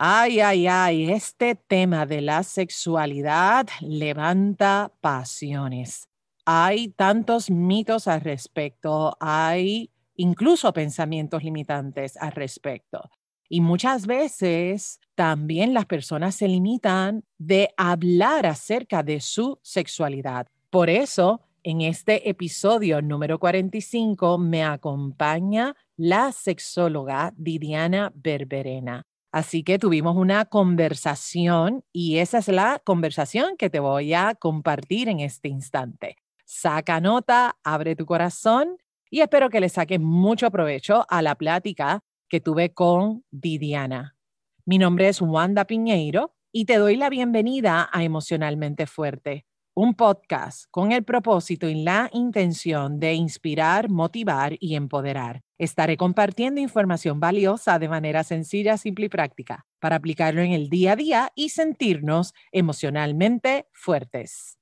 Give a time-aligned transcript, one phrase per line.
[0.00, 6.08] Ay, ay, ay, este tema de la sexualidad levanta pasiones.
[6.44, 13.10] Hay tantos mitos al respecto, hay incluso pensamientos limitantes al respecto.
[13.48, 20.46] Y muchas veces también las personas se limitan de hablar acerca de su sexualidad.
[20.70, 29.04] Por eso, en este episodio número 45 me acompaña la sexóloga Didiana Berberena.
[29.38, 35.08] Así que tuvimos una conversación y esa es la conversación que te voy a compartir
[35.08, 36.16] en este instante.
[36.44, 42.00] Saca nota, abre tu corazón y espero que le saques mucho provecho a la plática
[42.28, 44.16] que tuve con Didiana.
[44.64, 49.46] Mi nombre es Wanda Piñeiro y te doy la bienvenida a Emocionalmente Fuerte,
[49.78, 55.42] un podcast con el propósito y la intención de inspirar, motivar y empoderar.
[55.56, 60.94] Estaré compartiendo información valiosa de manera sencilla, simple y práctica para aplicarlo en el día
[60.94, 64.58] a día y sentirnos emocionalmente fuertes.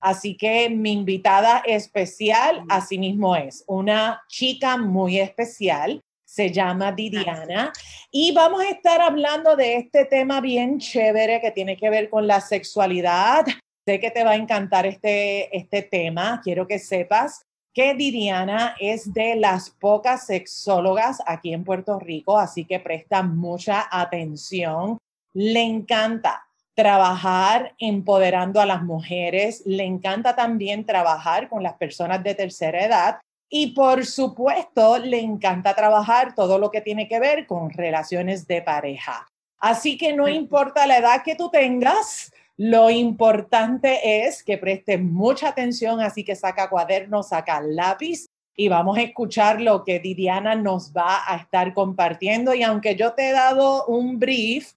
[0.00, 6.02] Así que mi invitada especial, asimismo es una chica muy especial,
[6.34, 7.72] se llama Didiana,
[8.10, 12.26] y vamos a estar hablando de este tema bien chévere que tiene que ver con
[12.26, 13.44] la sexualidad.
[13.86, 19.14] Sé que te va a encantar este, este tema, quiero que sepas que Didiana es
[19.14, 24.98] de las pocas sexólogas aquí en Puerto Rico, así que presta mucha atención.
[25.34, 32.34] Le encanta trabajar empoderando a las mujeres, le encanta también trabajar con las personas de
[32.34, 33.18] tercera edad
[33.48, 38.62] y por supuesto le encanta trabajar todo lo que tiene que ver con relaciones de
[38.62, 39.26] pareja.
[39.58, 45.48] Así que no importa la edad que tú tengas, lo importante es que prestes mucha
[45.48, 50.92] atención, así que saca cuaderno, saca lápiz y vamos a escuchar lo que Didiana nos
[50.92, 52.54] va a estar compartiendo.
[52.54, 54.74] Y aunque yo te he dado un brief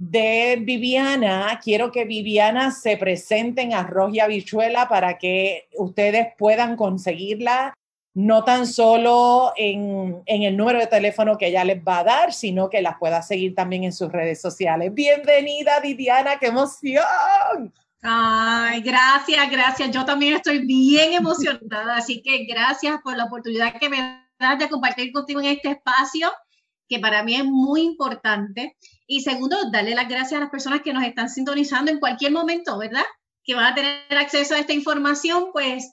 [0.00, 1.60] de Viviana.
[1.62, 7.74] Quiero que Viviana se presente en Arroz y Habichuela para que ustedes puedan conseguirla
[8.14, 12.32] no tan solo en, en, el número de teléfono que ella les va a dar,
[12.32, 14.92] sino que las pueda seguir también en sus redes sociales.
[14.92, 17.72] Bienvenida, Viviana, qué emoción.
[18.02, 19.90] Ay, gracias, gracias.
[19.90, 24.68] Yo también estoy bien emocionada, así que gracias por la oportunidad que me das de
[24.68, 26.30] compartir contigo en este espacio
[26.90, 28.76] que para mí es muy importante.
[29.06, 32.76] Y segundo, darle las gracias a las personas que nos están sintonizando en cualquier momento,
[32.76, 33.04] ¿verdad?
[33.44, 35.92] Que van a tener acceso a esta información, pues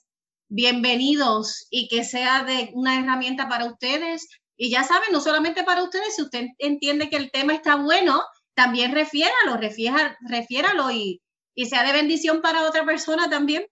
[0.50, 4.28] bienvenidos y que sea de una herramienta para ustedes.
[4.56, 8.22] Y ya saben, no solamente para ustedes, si usted entiende que el tema está bueno,
[8.56, 11.22] también refiéralo, refiéralo y,
[11.56, 13.68] y sea de bendición para otra persona también.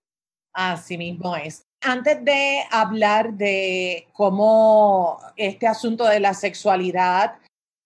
[0.53, 7.35] Así mismo es antes de hablar de cómo este asunto de la sexualidad,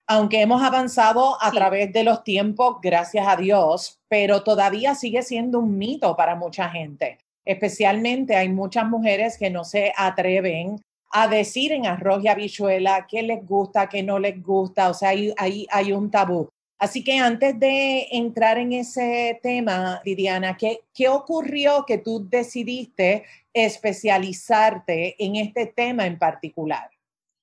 [0.08, 5.60] aunque hemos avanzado a través de los tiempos, gracias a Dios, pero todavía sigue siendo
[5.60, 7.20] un mito para mucha gente.
[7.50, 10.80] Especialmente hay muchas mujeres que no se atreven
[11.10, 15.10] a decir en arroz y habichuela qué les gusta, qué no les gusta, o sea,
[15.10, 16.48] hay, hay, hay un tabú.
[16.78, 23.26] Así que antes de entrar en ese tema, Didiana, ¿qué, ¿qué ocurrió que tú decidiste
[23.52, 26.88] especializarte en este tema en particular?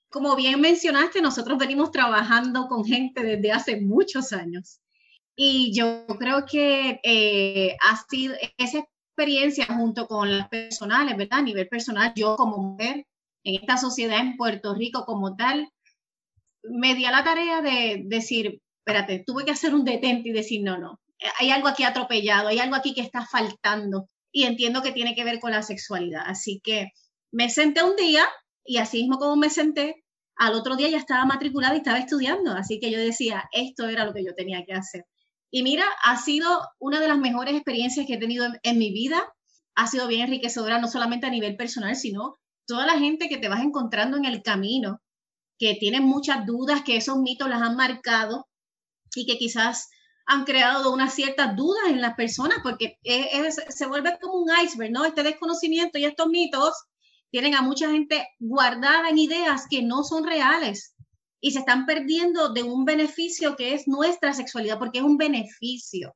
[0.08, 4.78] Como bien mencionaste, nosotros venimos trabajando con gente desde hace muchos años.
[5.34, 11.38] Y yo creo que eh, ha sido esa experiencia junto con las personales, ¿verdad?
[11.38, 13.06] A nivel personal, yo como mujer
[13.44, 15.70] en esta sociedad en Puerto Rico como tal,
[16.62, 20.62] me di a la tarea de decir, espérate, tuve que hacer un detente y decir,
[20.62, 21.00] no, no,
[21.38, 25.24] hay algo aquí atropellado, hay algo aquí que está faltando y entiendo que tiene que
[25.24, 26.22] ver con la sexualidad.
[26.26, 26.90] Así que
[27.32, 28.24] me senté un día
[28.64, 30.04] y así mismo como me senté,
[30.36, 34.04] al otro día ya estaba matriculada y estaba estudiando, así que yo decía, esto era
[34.04, 35.06] lo que yo tenía que hacer.
[35.50, 36.48] Y mira, ha sido
[36.78, 39.22] una de las mejores experiencias que he tenido en, mi vida,
[39.74, 43.48] ha sido bien enriquecedora, no solamente a nivel personal, sino toda la gente que te
[43.48, 45.00] vas encontrando en el camino,
[45.58, 48.48] que tienen muchas dudas, que esos mitos las han marcado
[49.14, 49.88] y que quizás
[50.26, 52.98] han creado unas ciertas dudas en las personas porque
[53.68, 55.04] se vuelve como un iceberg, ¿no?
[55.04, 56.74] Este desconocimiento y estos mitos
[57.30, 60.95] tienen a mucha gente guardada en ideas que no son reales
[61.40, 66.14] y se están perdiendo de un beneficio que es nuestra sexualidad, porque es un beneficio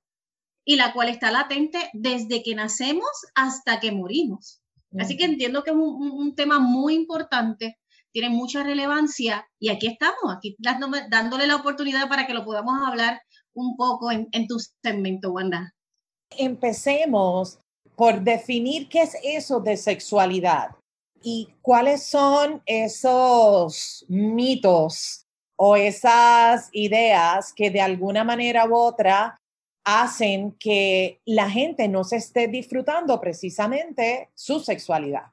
[0.64, 4.61] y la cual está latente desde que nacemos hasta que morimos.
[4.99, 7.78] Así que entiendo que es un, un tema muy importante
[8.12, 13.20] tiene mucha relevancia y aquí estamos, aquí dándole la oportunidad para que lo podamos hablar
[13.55, 15.75] un poco en, en tu segmento, Wanda.
[16.31, 17.58] Empecemos
[17.96, 20.70] por definir qué es eso de sexualidad
[21.22, 25.26] y cuáles son esos mitos
[25.56, 29.40] o esas ideas que de alguna manera u otra
[29.84, 35.32] hacen que la gente no se esté disfrutando precisamente su sexualidad.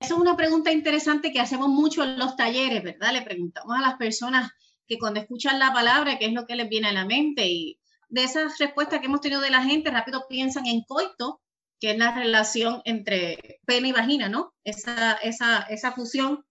[0.00, 3.12] Esa es una pregunta interesante que hacemos mucho en los talleres, ¿verdad?
[3.12, 4.52] Le preguntamos a las personas
[4.86, 7.46] que cuando escuchan la palabra, qué es lo que les viene a la mente.
[7.48, 11.40] Y de esas respuestas que hemos tenido de la gente, rápido piensan en coito,
[11.80, 14.54] que es la relación entre pene y vagina, ¿no?
[14.64, 16.44] Esa, esa, esa fusión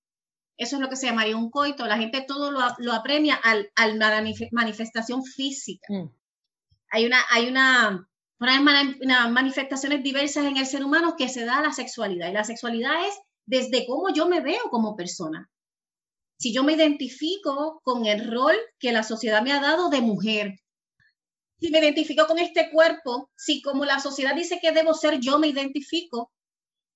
[0.58, 1.86] eso es lo que se llamaría un coito.
[1.86, 4.00] La gente todo lo, lo apremia al, al
[4.52, 5.88] manifestación física.
[5.88, 6.10] Mm.
[6.90, 8.10] Hay, una, hay una,
[8.40, 12.30] una, manifestaciones diversas en el ser humano que se da a la sexualidad.
[12.30, 15.50] Y la sexualidad es desde cómo yo me veo como persona.
[16.40, 20.60] Si yo me identifico con el rol que la sociedad me ha dado de mujer,
[21.60, 25.40] si me identifico con este cuerpo, si como la sociedad dice que debo ser, yo
[25.40, 26.32] me identifico,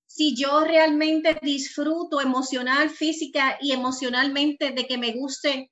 [0.05, 5.71] si yo realmente disfruto emocional, física y emocionalmente de que me guste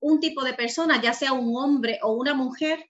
[0.00, 2.88] un tipo de persona, ya sea un hombre o una mujer.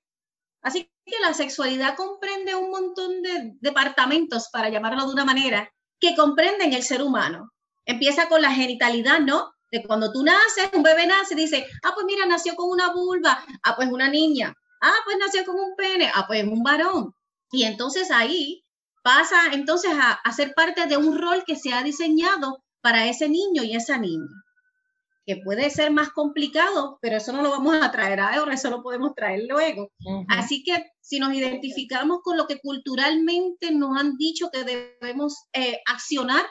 [0.60, 6.14] Así que la sexualidad comprende un montón de departamentos, para llamarlo de una manera, que
[6.14, 7.52] comprenden el ser humano.
[7.86, 9.52] Empieza con la genitalidad, ¿no?
[9.70, 13.42] De cuando tú naces, un bebé nace, dice, ah, pues mira, nació con una vulva,
[13.62, 17.14] ah, pues una niña, ah, pues nació con un pene, ah, pues un varón.
[17.50, 18.62] Y entonces ahí
[19.02, 23.62] pasa entonces a, ser parte de un rol que se ha diseñado para ese niño
[23.64, 24.28] y esa niña,
[25.26, 28.82] que puede ser más complicado, pero eso no lo vamos a traer ahora, eso lo
[28.82, 29.90] podemos traer luego.
[30.28, 35.80] Así que si nos identificamos con lo que culturalmente nos han dicho que debemos eh,
[35.86, 36.44] accionar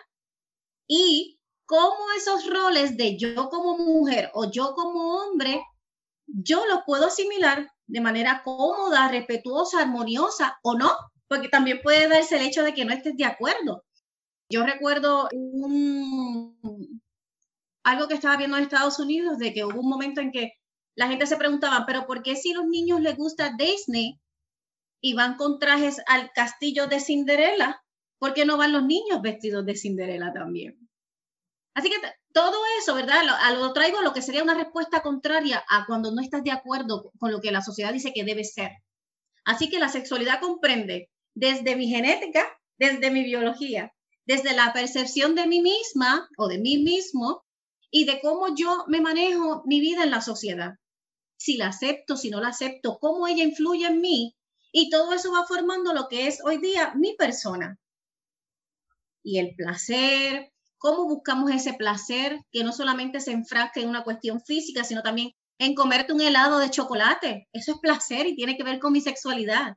[0.88, 5.62] y cómo esos roles de yo como mujer o yo como hombre,
[6.26, 10.92] yo los puedo asimilar de manera cómoda, respetuosa, armoniosa o no,
[11.28, 13.84] porque también puede darse el hecho de que no estés de acuerdo.
[14.50, 15.28] Yo recuerdo
[17.84, 20.54] algo que estaba viendo en Estados Unidos, de que hubo un momento en que
[20.96, 24.20] la gente se preguntaba, pero ¿por qué si los niños les gusta Disney
[25.02, 27.82] y van con trajes al castillo de Cinderella,
[28.20, 30.87] ¿por qué no van los niños vestidos de Cinderella también?
[31.78, 31.98] Así que
[32.34, 33.22] todo eso, ¿verdad?
[33.24, 37.12] Lo, lo traigo lo que sería una respuesta contraria a cuando no estás de acuerdo
[37.20, 38.72] con lo que la sociedad dice que debe ser.
[39.46, 42.48] Así que la sexualidad comprende desde mi genética,
[42.80, 43.94] desde mi biología,
[44.26, 47.46] desde la percepción de mí misma o de mí mismo
[47.92, 50.80] y de cómo yo me manejo mi vida en la sociedad.
[51.38, 54.36] Si la acepto, si no la acepto, cómo ella influye en mí.
[54.72, 57.78] Y todo eso va formando lo que es hoy día mi persona.
[59.22, 64.42] Y el placer, cómo buscamos ese placer que no solamente se enfrasca en una cuestión
[64.42, 67.48] física, sino también en comerte un helado de chocolate.
[67.52, 69.76] Eso es placer y tiene que ver con mi sexualidad.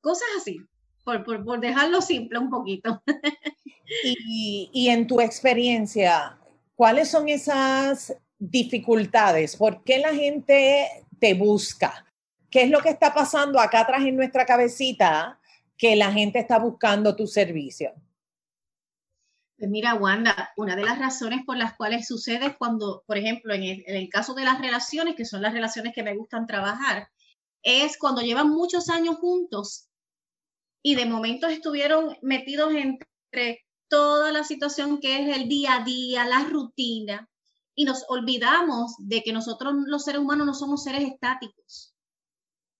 [0.00, 0.60] Cosas así,
[1.04, 3.02] por, por, dejarlo simple un poquito.
[4.04, 6.38] y, y en tu experiencia,
[6.74, 9.56] ¿cuáles son esas dificultades?
[9.56, 12.04] ¿Por qué la gente te busca?
[12.50, 15.40] ¿Qué es lo que está pasando acá atrás en nuestra cabecita
[15.76, 17.92] que la gente está buscando tu servicio?
[19.58, 23.62] Pues mira, Wanda, una de las razones por las cuales sucede cuando, por ejemplo, en
[23.62, 27.08] el, en el, caso de las relaciones, que son las relaciones que me gustan trabajar,
[27.62, 29.88] es cuando llevan muchos años juntos
[30.82, 36.26] y de momento estuvieron metidos entre toda la situación que es el día a día,
[36.26, 37.28] la rutina,
[37.74, 41.94] y nos olvidamos de que nosotros los seres humanos no somos seres estáticos.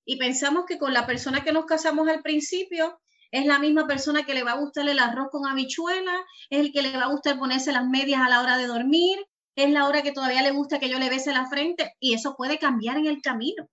[0.04, 4.24] Y pensamos que con la persona que nos casamos al principio es la misma persona
[4.24, 6.14] que le va a gustar el arroz con habichuela,
[6.50, 9.18] es el que le va a gustar ponerse las medias a la hora de dormir,
[9.56, 12.34] es la hora que todavía le gusta que yo le bese la frente, y eso
[12.36, 13.68] puede cambiar en el camino,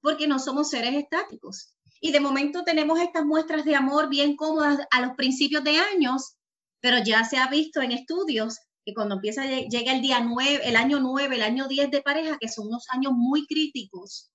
[0.00, 1.74] porque no somos seres estáticos.
[2.00, 6.36] Y de momento tenemos estas muestras de amor bien cómodas a los principios de años,
[6.80, 10.76] pero ya se ha visto en estudios que cuando empieza llega el día 9, el
[10.76, 14.30] año 9, el año 10 de pareja, que son unos años muy críticos,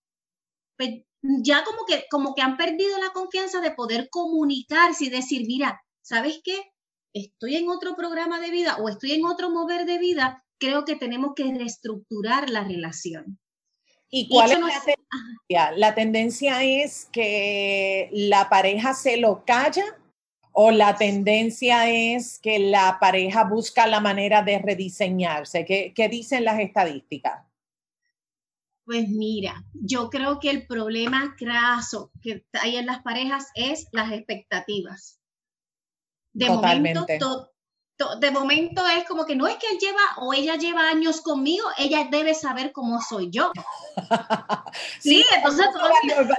[0.77, 5.45] pues ya como que, como que han perdido la confianza de poder comunicarse y decir,
[5.47, 6.71] mira, ¿sabes qué?
[7.13, 10.95] Estoy en otro programa de vida o estoy en otro mover de vida, creo que
[10.95, 13.39] tenemos que reestructurar la relación.
[14.09, 15.71] ¿Y cuál es la tendencia?
[15.77, 19.85] ¿La tendencia es que la pareja se lo calla
[20.51, 25.63] o la tendencia es que la pareja busca la manera de rediseñarse?
[25.65, 27.45] ¿Qué, qué dicen las estadísticas?
[28.85, 34.11] Pues mira, yo creo que el problema craso que hay en las parejas es las
[34.11, 35.19] expectativas.
[36.33, 36.99] De Totalmente.
[36.99, 37.51] momento,
[38.19, 41.65] de momento es como que no es que él lleva o ella lleva años conmigo,
[41.77, 43.51] ella debe saber cómo soy yo.
[44.99, 45.67] sí, entonces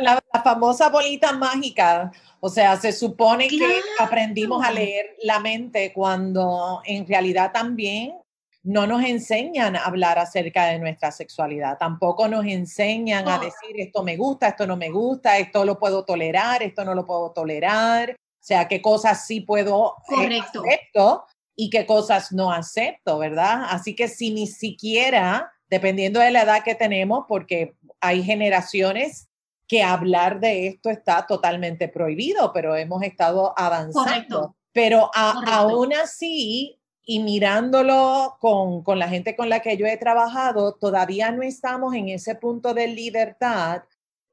[0.01, 6.83] la, famosa bolita mágica, o sea, se supone que aprendimos a leer la mente cuando
[6.85, 8.22] en realidad también
[8.65, 14.03] no nos enseñan a hablar acerca de nuestra sexualidad, tampoco nos enseñan a decir esto
[14.05, 18.13] me gusta, esto no me gusta, esto lo puedo tolerar, esto no lo puedo tolerar,
[18.13, 20.63] o sea, qué cosas sí puedo eh, Correcto.
[20.63, 21.25] acepto
[21.57, 23.67] y qué cosas no acepto, ¿verdad?
[23.69, 29.29] Así que si ni siquiera, dependiendo de la edad que tenemos, porque hay generaciones
[29.67, 34.03] que hablar de esto está totalmente prohibido, pero hemos estado avanzando.
[34.05, 34.57] Correcto.
[34.73, 40.75] Pero aún así, y mirándolo con, con, la gente con la que yo he trabajado,
[40.75, 43.83] todavía no estamos en ese punto de libertad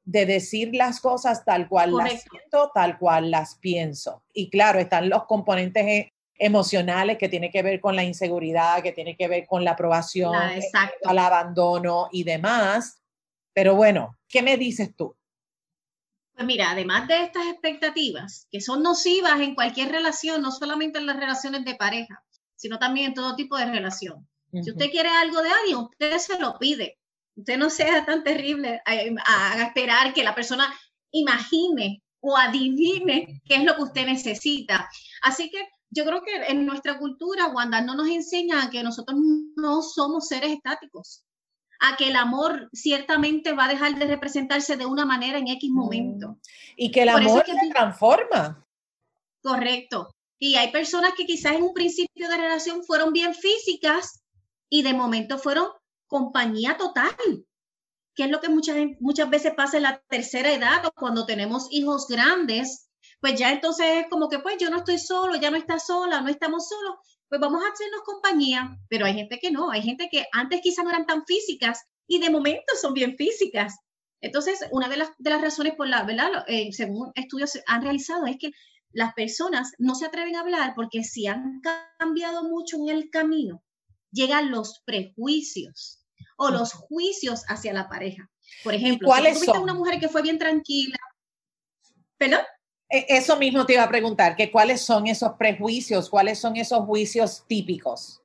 [0.10, 4.24] de decir las cosas tal cual las siento, tal cual las pienso.
[4.34, 8.92] Y claro, están los componentes e, emocionales que tiene que ver con la inseguridad, que
[8.92, 10.34] tiene que ver con la aprobación,
[11.02, 13.04] el abandono y demás.
[13.54, 15.16] Pero bueno, ¿qué me dices tú?
[16.34, 21.06] Pues mira, además de estas expectativas que son nocivas en cualquier relación, no solamente en
[21.06, 22.24] las relaciones de pareja,
[22.60, 24.28] sino también en todo tipo de relación.
[24.52, 27.00] Si usted quiere algo de alguien, usted se lo pide.
[27.36, 30.74] Usted no sea tan terrible a, esperar que la persona
[31.12, 34.90] imagine o adivine qué es lo que usted necesita.
[35.22, 39.18] Así que yo creo que en nuestra cultura, Wanda, no nos enseña que nosotros
[39.56, 41.24] no somos seres estáticos,
[41.80, 45.72] a que el amor ciertamente va a dejar de representarse de una manera en X
[45.72, 46.32] momento.
[46.32, 46.40] Mm.
[46.76, 48.68] Y que el amor se transforma.
[49.42, 50.14] Correcto.
[50.40, 54.24] Y hay personas que quizás en un principio de relación fueron bien físicas
[54.70, 55.68] y de momento fueron
[56.08, 57.14] compañía total,
[58.16, 61.68] que es lo que muchas, muchas veces pasa en la tercera edad o cuando tenemos
[61.72, 65.58] hijos grandes, pues ya entonces es como que pues yo no estoy solo, ya no
[65.58, 66.96] está sola, no estamos solos,
[67.28, 70.86] pues vamos a hacernos compañía, pero hay gente que no, hay gente que antes quizás
[70.86, 73.78] no eran tan físicas y de momento son bien físicas.
[74.22, 76.44] Entonces, una de las, de las razones por la, ¿verdad?
[76.48, 78.52] Eh, según estudios han realizado, es que
[78.92, 81.62] las personas no se atreven a hablar porque si han
[81.98, 83.64] cambiado mucho en el camino,
[84.12, 86.06] llegan los prejuicios
[86.38, 88.30] o los juicios hacia la pareja.
[88.64, 90.98] Por ejemplo, ¿cuáles si tú una mujer que fue bien tranquila,
[92.18, 92.42] ¿perdón?
[92.90, 96.86] E, eso mismo te iba a preguntar, que cuáles son esos prejuicios, cuáles son esos
[96.86, 98.22] juicios típicos.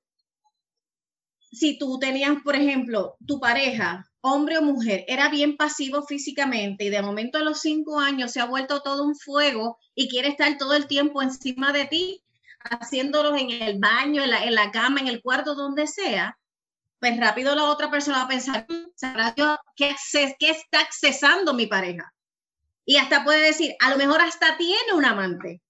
[1.55, 6.91] Si tú tenías, por ejemplo, tu pareja hombre o mujer, era bien pasivo físicamente y
[6.91, 10.57] de momento a los cinco años se ha vuelto todo un fuego y quiere estar
[10.59, 12.23] todo el tiempo encima de ti,
[12.59, 16.39] haciéndolos en el baño, en la, en la cama, en el cuarto, donde sea,
[16.99, 18.67] pues rápido la otra persona va a pensar,
[19.77, 19.95] ¿qué,
[20.39, 22.13] qué está accesando mi pareja?
[22.87, 25.61] Y hasta puede decir, a lo mejor hasta tiene un amante.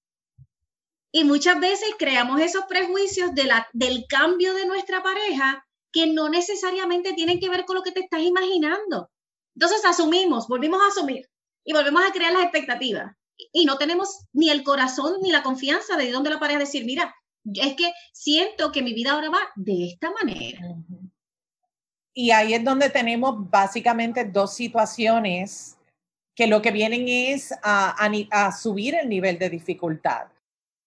[1.10, 6.28] Y muchas veces creamos esos prejuicios de la, del cambio de nuestra pareja que no
[6.28, 9.10] necesariamente tienen que ver con lo que te estás imaginando.
[9.54, 11.30] Entonces asumimos, volvimos a asumir
[11.64, 13.14] y volvemos a crear las expectativas.
[13.52, 17.14] Y no tenemos ni el corazón ni la confianza de dónde la pareja decir, mira,
[17.44, 20.60] es que siento que mi vida ahora va de esta manera.
[22.12, 25.76] Y ahí es donde tenemos básicamente dos situaciones
[26.34, 27.94] que lo que vienen es a,
[28.30, 30.26] a subir el nivel de dificultad.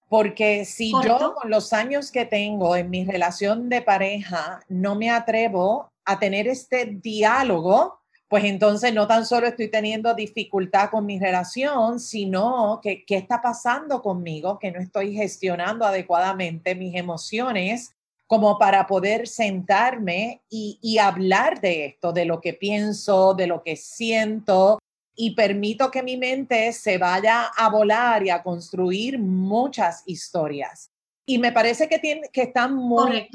[0.10, 5.10] Porque si yo con los años que tengo en mi relación de pareja no me
[5.10, 8.00] atrevo a tener este diálogo,
[8.30, 13.42] pues entonces no tan solo estoy teniendo dificultad con mi relación, sino que qué está
[13.42, 17.94] pasando conmigo, que no estoy gestionando adecuadamente mis emociones
[18.28, 23.64] como para poder sentarme y, y hablar de esto, de lo que pienso, de lo
[23.64, 24.80] que siento,
[25.20, 30.92] y permito que mi mente se vaya a volar y a construir muchas historias.
[31.26, 33.28] Y me parece que, tiene, que están muy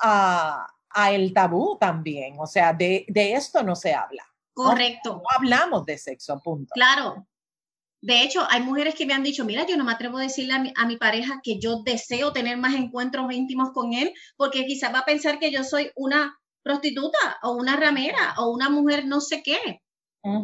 [0.00, 4.24] a, a, el tabú también, o sea, de, de esto no se habla.
[4.54, 5.22] Correcto.
[5.22, 6.72] No, hablamos de sexo, punto.
[6.72, 7.26] Claro.
[8.00, 10.54] De hecho, hay mujeres que me han dicho, mira, yo no me atrevo a decirle
[10.54, 14.64] a mi, a mi pareja que yo deseo tener más encuentros íntimos con él, porque
[14.64, 19.04] quizás va a pensar que yo soy una prostituta o una ramera o una mujer
[19.04, 19.82] no sé qué.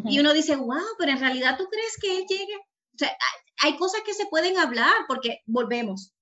[0.04, 2.56] Y uno dice, wow, pero en realidad tú crees que él llegue.
[2.56, 3.16] O sea,
[3.62, 6.12] hay, cosas que se pueden hablar porque volvemos.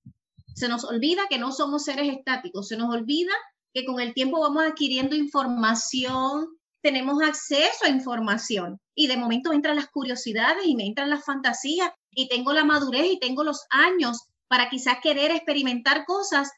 [0.55, 3.33] Se nos olvida que no somos seres estáticos, se nos olvida
[3.73, 6.47] que con el tiempo vamos adquiriendo información,
[6.83, 11.89] tenemos acceso a información y de momento entran las curiosidades y me entran las fantasías
[12.11, 16.51] y tengo la madurez y tengo los años para quizás querer experimentar cosas,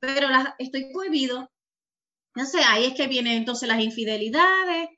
[0.00, 1.50] pero las estoy prohibido.
[2.34, 4.88] No sé, ahí es que vienen entonces las infidelidades,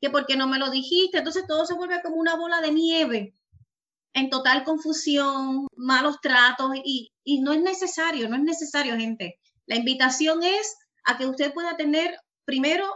[0.00, 1.18] que por qué no me lo dijiste.
[1.18, 3.34] Entonces todo se vuelve como una bola de nieve,
[4.12, 9.38] en total confusión, malos tratos y, y no es necesario, no es necesario, gente.
[9.66, 12.86] La invitación es a que usted pueda tener, primero,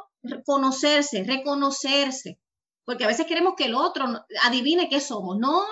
[0.45, 2.41] conocerse, reconocerse,
[2.85, 4.07] porque a veces queremos que el otro
[4.43, 5.39] adivine qué somos.
[5.39, 5.65] No,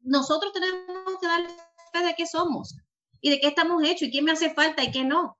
[0.00, 1.46] nosotros tenemos que dar
[1.92, 2.76] fe de qué somos
[3.20, 5.38] y de qué estamos hechos y qué me hace falta y qué no.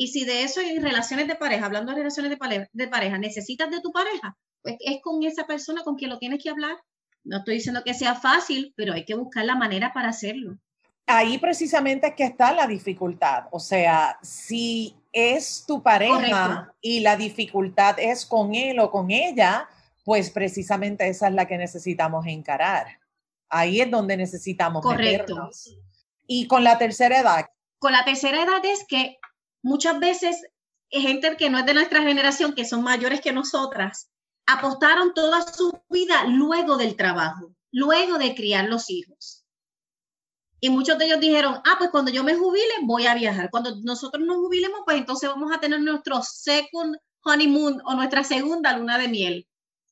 [0.00, 3.18] Y si de eso en relaciones de pareja, hablando de relaciones de pareja, de pareja,
[3.18, 6.74] necesitas de tu pareja, pues es con esa persona con quien lo tienes que hablar.
[7.22, 10.56] No estoy diciendo que sea fácil, pero hay que buscar la manera para hacerlo.
[11.04, 13.48] Ahí precisamente es que está la dificultad.
[13.50, 19.68] O sea, si es tu pareja y la dificultad es con él o con ella,
[20.02, 22.86] pues precisamente esa es la que necesitamos encarar.
[23.50, 25.50] Ahí es donde necesitamos Correcto.
[26.26, 27.50] Y con la tercera edad.
[27.78, 29.19] Con la tercera edad es que
[29.62, 30.42] muchas veces
[30.90, 34.10] gente que no es de nuestra generación, que son mayores que nosotras,
[34.46, 39.44] apostaron toda su vida luego del trabajo, luego de criar los hijos.
[40.60, 43.48] Y muchos de ellos dijeron, ah, pues cuando yo me jubile voy a viajar.
[43.50, 48.76] Cuando nosotros nos jubilemos, pues entonces vamos a tener nuestro second honeymoon o nuestra segunda
[48.76, 49.48] luna de miel.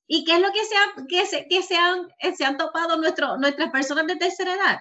[0.06, 2.96] ¿Y qué es lo que se, han, que se, que se han, se han topado
[2.96, 4.78] nuestro, nuestras personas de tercera edad?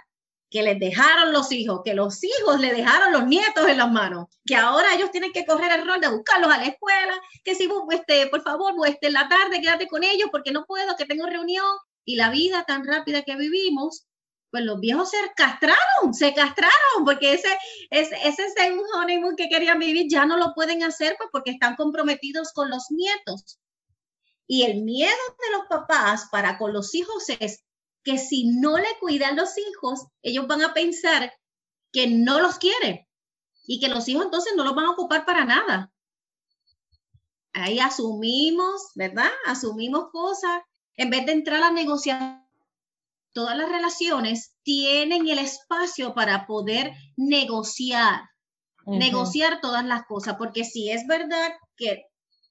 [0.50, 4.28] Que les dejaron los hijos, que los hijos le dejaron los nietos en las manos,
[4.46, 7.14] que ahora ellos tienen que correr el rol de buscarlos a la escuela,
[7.44, 10.96] que si este, por favor, este, en la tarde quédate con ellos porque no puedo,
[10.96, 11.66] que tengo reunión,
[12.06, 14.08] y la vida tan rápida que vivimos,
[14.50, 17.50] pues los viejos se castraron, se castraron, porque ese,
[17.90, 21.76] ese, ese segundo honeymoon que querían vivir ya no lo pueden hacer pues, porque están
[21.76, 23.60] comprometidos con los nietos.
[24.48, 27.66] Y el miedo de los papás para con los hijos es
[28.08, 31.34] que si no le cuidan los hijos, ellos van a pensar
[31.92, 33.06] que no los quieren
[33.66, 35.92] y que los hijos entonces no los van a ocupar para nada.
[37.52, 39.30] Ahí asumimos, ¿verdad?
[39.46, 40.62] Asumimos cosas.
[40.96, 42.48] En vez de entrar a negociar,
[43.34, 48.22] todas las relaciones tienen el espacio para poder negociar,
[48.86, 52.06] negociar todas las cosas, porque si es verdad que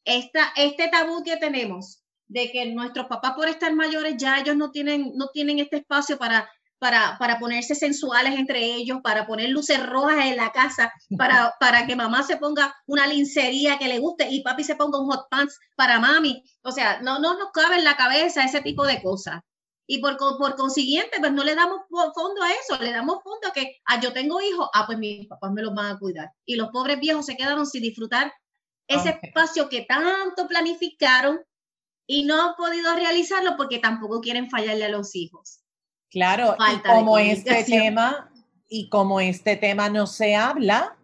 [0.04, 4.70] esta, este tabú que tenemos de que nuestros papás por estar mayores ya ellos no
[4.70, 9.84] tienen, no tienen este espacio para, para, para ponerse sensuales entre ellos, para poner luces
[9.84, 14.28] rojas en la casa, para, para que mamá se ponga una lincería que le guste
[14.30, 16.42] y papi se ponga un hot pants para mami.
[16.62, 19.40] O sea, no, no nos cabe en la cabeza ese tipo de cosas.
[19.88, 23.52] Y por, por consiguiente, pues no le damos fondo a eso, le damos fondo a
[23.52, 26.32] que, ah, yo tengo hijos, ah, pues mis papás me los van a cuidar.
[26.44, 28.32] Y los pobres viejos se quedaron sin disfrutar
[28.88, 31.40] ese espacio que tanto planificaron
[32.06, 35.60] y no han podido realizarlo porque tampoco quieren fallarle a los hijos.
[36.10, 38.30] Claro, y como este tema
[38.68, 40.96] y como este tema no se habla,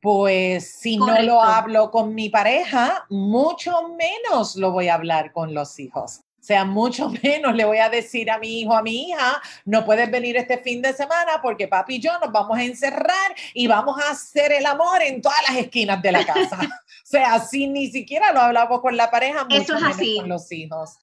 [0.00, 5.54] pues si no lo hablo con mi pareja, mucho menos lo voy a hablar con
[5.54, 6.20] los hijos.
[6.44, 9.82] O sea, mucho menos le voy a decir a mi hijo, a mi hija, no
[9.82, 13.66] puedes venir este fin de semana porque papi y yo nos vamos a encerrar y
[13.66, 16.58] vamos a hacer el amor en todas las esquinas de la casa.
[16.60, 20.16] o sea, si ni siquiera lo hablamos con la pareja, mucho Eso es menos así.
[20.18, 20.98] con los hijos.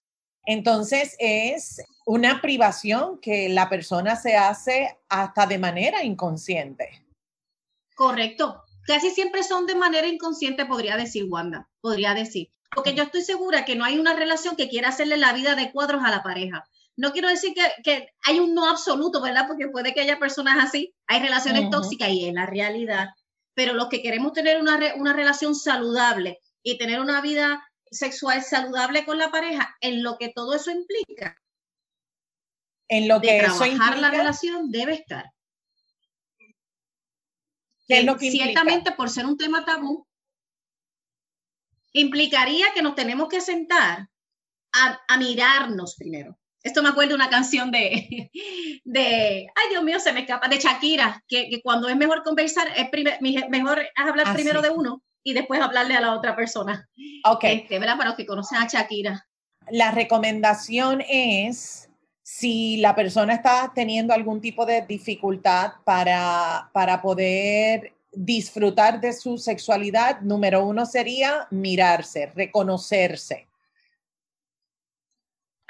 [0.45, 7.03] Entonces es una privación que la persona se hace hasta de manera inconsciente.
[7.95, 8.61] Correcto.
[8.85, 13.65] Casi siempre son de manera inconsciente, podría decir Wanda, podría decir porque yo estoy segura
[13.65, 16.63] que no hay una relación que quiera hacerle la vida de cuadros a la pareja.
[16.95, 19.45] No quiero decir que, hay un no absoluto, ¿verdad?
[19.47, 23.09] Porque puede que haya personas así, hay relaciones tóxicas y en la realidad,
[23.53, 29.05] pero los que queremos tener una, una relación saludable y tener una vida sexual saludable
[29.05, 31.35] con la pareja, en lo que todo eso implica.
[32.87, 35.31] En lo que trabajar la relación debe estar.
[37.87, 40.07] ¿Qué es lo que Ciertamente por ser un tema tabú,
[41.93, 44.07] implicaría que nos tenemos que sentar
[44.73, 46.37] a, mirarnos primero.
[46.63, 48.29] Esto me acuerdo de una canción de,
[48.83, 52.89] de, ay Dios mío, se me escapa, de Shakira, que, cuando es mejor conversar, es
[53.49, 56.87] mejor es hablar ah, primero de uno y después hablarle a la otra persona.
[57.25, 57.43] Ok.
[57.43, 57.97] Este, ¿verdad?
[57.97, 59.27] Para los que conocen a Shakira.
[59.69, 61.89] La recomendación es,
[62.23, 69.37] si la persona está teniendo algún tipo de dificultad para, para poder disfrutar de su
[69.37, 73.47] sexualidad, número uno sería mirarse, reconocerse.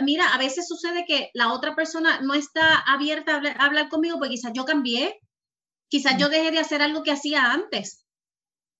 [0.01, 4.35] Mira, a veces sucede que la otra persona no está abierta a hablar, conmigo porque
[4.35, 5.19] quizás yo cambié,
[5.89, 8.05] quizás yo dejé de hacer algo que hacía antes.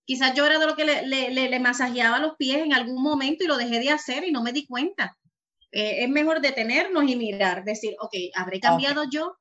[0.06, 3.48] Quizás yo era de lo que le, le, masajeaba los pies en algún momento y
[3.48, 5.18] lo dejé de hacer y no me di cuenta.
[5.72, 9.38] Eh, es mejor detenernos y mirar, decir, ok, ¿habré cambiado yo?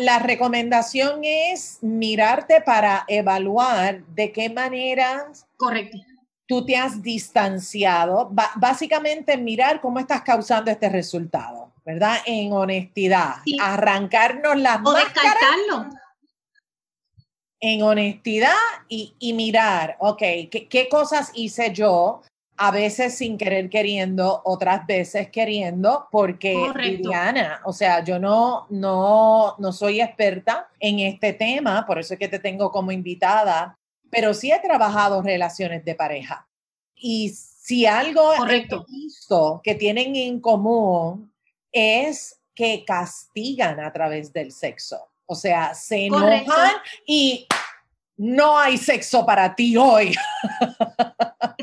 [0.00, 5.98] La recomendación es mirarte para evaluar de qué manera Correcto.
[6.46, 8.30] tú te has distanciado.
[8.54, 12.18] básicamente mirar cómo estás causando este resultado, ¿verdad?
[12.26, 13.38] En honestidad.
[13.60, 15.90] Arrancarnos las o descartarlo.
[17.60, 18.54] En honestidad
[18.88, 22.22] y, mirar, ok, ¿qué, cosas hice yo
[22.58, 29.54] a veces sin querer queriendo, otras veces queriendo, porque Viviana, o sea, yo no, no,
[29.58, 33.78] no soy experta en este tema, por eso es que te tengo como invitada,
[34.10, 36.48] pero sí he trabajado relaciones de pareja.
[36.96, 38.84] Y si algo Correcto.
[38.88, 41.32] he visto que tienen en común
[41.70, 44.98] es que castigan a través del sexo.
[45.26, 46.72] O sea, se enojan
[47.06, 47.46] y
[48.18, 50.14] no hay sexo para ti hoy.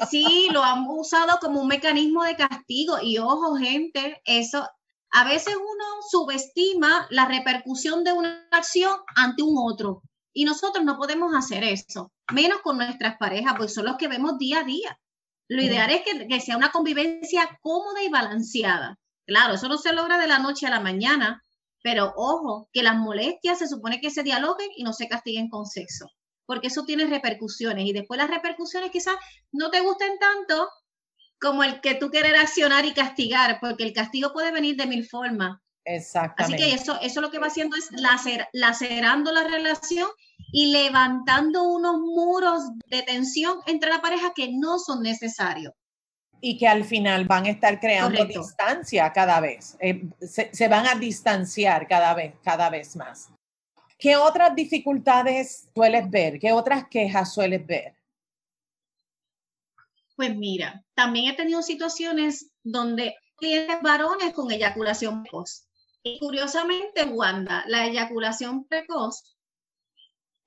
[0.09, 4.69] Sí, lo han usado como un mecanismo de castigo y ojo, gente, eso
[5.11, 10.97] a veces uno subestima la repercusión de una acción ante un otro y nosotros no
[10.97, 14.99] podemos hacer eso, menos con nuestras parejas, pues son los que vemos día a día.
[15.47, 18.99] Lo ideal es que, que sea una convivencia cómoda y balanceada.
[19.25, 21.41] Claro, eso no se logra de la noche a la mañana,
[21.81, 25.65] pero ojo, que las molestias se supone que se dialoguen y no se castiguen con
[25.65, 26.09] sexo,
[26.45, 29.15] porque eso tiene repercusiones y después las repercusiones quizás
[29.51, 30.69] no te gusten tanto
[31.39, 35.07] como el que tú quieres accionar y castigar, porque el castigo puede venir de mil
[35.07, 35.59] formas.
[35.85, 36.63] Exactamente.
[36.63, 40.09] Así que eso, eso lo que va haciendo es lacer, lacerando la relación
[40.51, 45.73] y levantando unos muros de tensión entre la pareja que no son necesarios.
[46.41, 50.85] Y que al final van a estar creando distancia cada vez, eh, se, se, van
[50.87, 53.29] a distanciar cada vez, cada vez más.
[54.05, 56.37] ¿Qué otras dificultades sueles ver?
[56.37, 57.97] ¿Qué otras quejas sueles ver?
[60.15, 65.67] Pues mira, también he tenido situaciones donde clientes varones con eyaculación precoz.
[66.03, 69.35] Y curiosamente, Wanda, la eyaculación precoz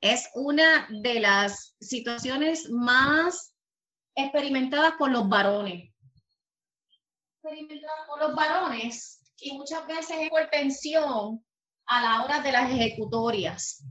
[0.00, 3.56] es una de las situaciones más
[4.14, 5.92] experimentadas por los varones.
[7.42, 11.44] Experimentadas por los varones y muchas veces es por tensión
[11.88, 13.84] a la hora de las ejecutorias.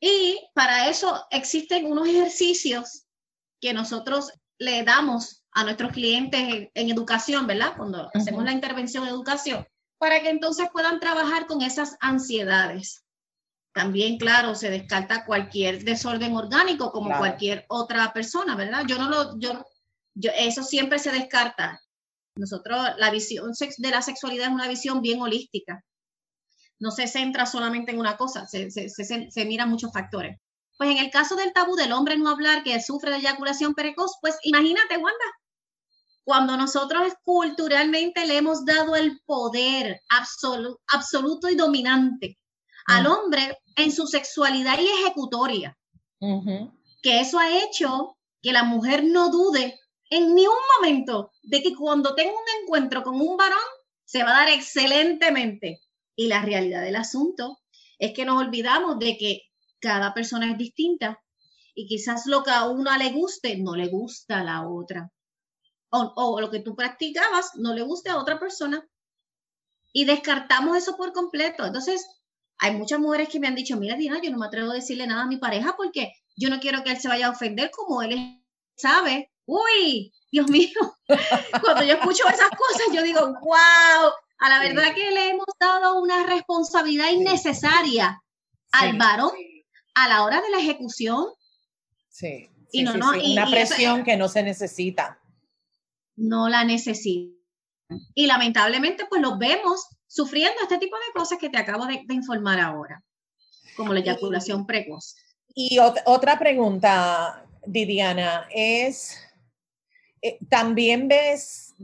[0.00, 3.06] Y para eso existen unos ejercicios
[3.60, 7.74] que nosotros le damos a nuestros clientes en, educación, ¿verdad?
[7.76, 9.66] Cuando hacemos la intervención en educación,
[9.98, 13.04] para que entonces puedan trabajar con esas ansiedades.
[13.74, 18.84] También, claro, se descarta cualquier desorden orgánico como cualquier otra persona, ¿verdad?
[18.86, 19.64] Yo no lo, yo,
[20.14, 21.80] yo, eso siempre se descarta.
[22.36, 25.84] Nosotros, la visión de la sexualidad es una visión bien holística.
[26.80, 30.38] No se centra solamente en una cosa, se, se, se, se miran muchos factores.
[30.76, 34.16] Pues en el caso del tabú del hombre no hablar que sufre de eyaculación precoz,
[34.20, 35.24] pues imagínate, Wanda,
[36.24, 40.00] cuando nosotros culturalmente le hemos dado el poder
[40.88, 42.38] absoluto y dominante
[42.86, 43.06] al mm.
[43.06, 45.76] hombre en su sexualidad y ejecutoria,
[47.02, 49.78] que eso ha hecho que la mujer no dude
[50.10, 53.58] en ni un momento de que cuando tenga un encuentro con un varón
[54.04, 55.80] se va a dar excelentemente.
[56.16, 57.58] Y la realidad del asunto
[57.98, 59.42] es que nos olvidamos de que
[59.80, 61.20] cada persona es distinta
[61.74, 65.10] y quizás lo que a una le guste no le gusta a la otra.
[65.92, 68.86] O, lo que tú practicabas no le guste a otra persona.
[69.92, 71.64] Y descartamos eso por completo.
[71.66, 72.06] Entonces,
[72.58, 75.06] hay muchas mujeres que me han dicho, mira, Dina, yo no me atrevo a decirle
[75.06, 78.02] nada a mi pareja porque yo no quiero que él se vaya a ofender como
[78.02, 78.40] él
[78.76, 79.32] sabe.
[79.46, 80.68] Uy, Dios mío,
[81.62, 86.00] cuando yo escucho esas cosas, yo digo, wow, a la verdad que le hemos dado
[86.00, 88.22] una responsabilidad innecesaria
[88.72, 89.32] al varón
[89.94, 91.26] a la hora de la ejecución.
[92.08, 92.50] Sí.
[92.72, 95.20] y no, no, una presión que no se necesita.
[96.16, 97.36] No la necesita.
[98.14, 102.60] Y lamentablemente, pues los vemos sufriendo este tipo de cosas que te acabo de, informar
[102.60, 103.02] ahora,
[103.76, 105.16] como la eyaculación precoz.
[105.54, 109.18] Y otra pregunta, Didiana, es,
[110.22, 111.74] eh, también ves,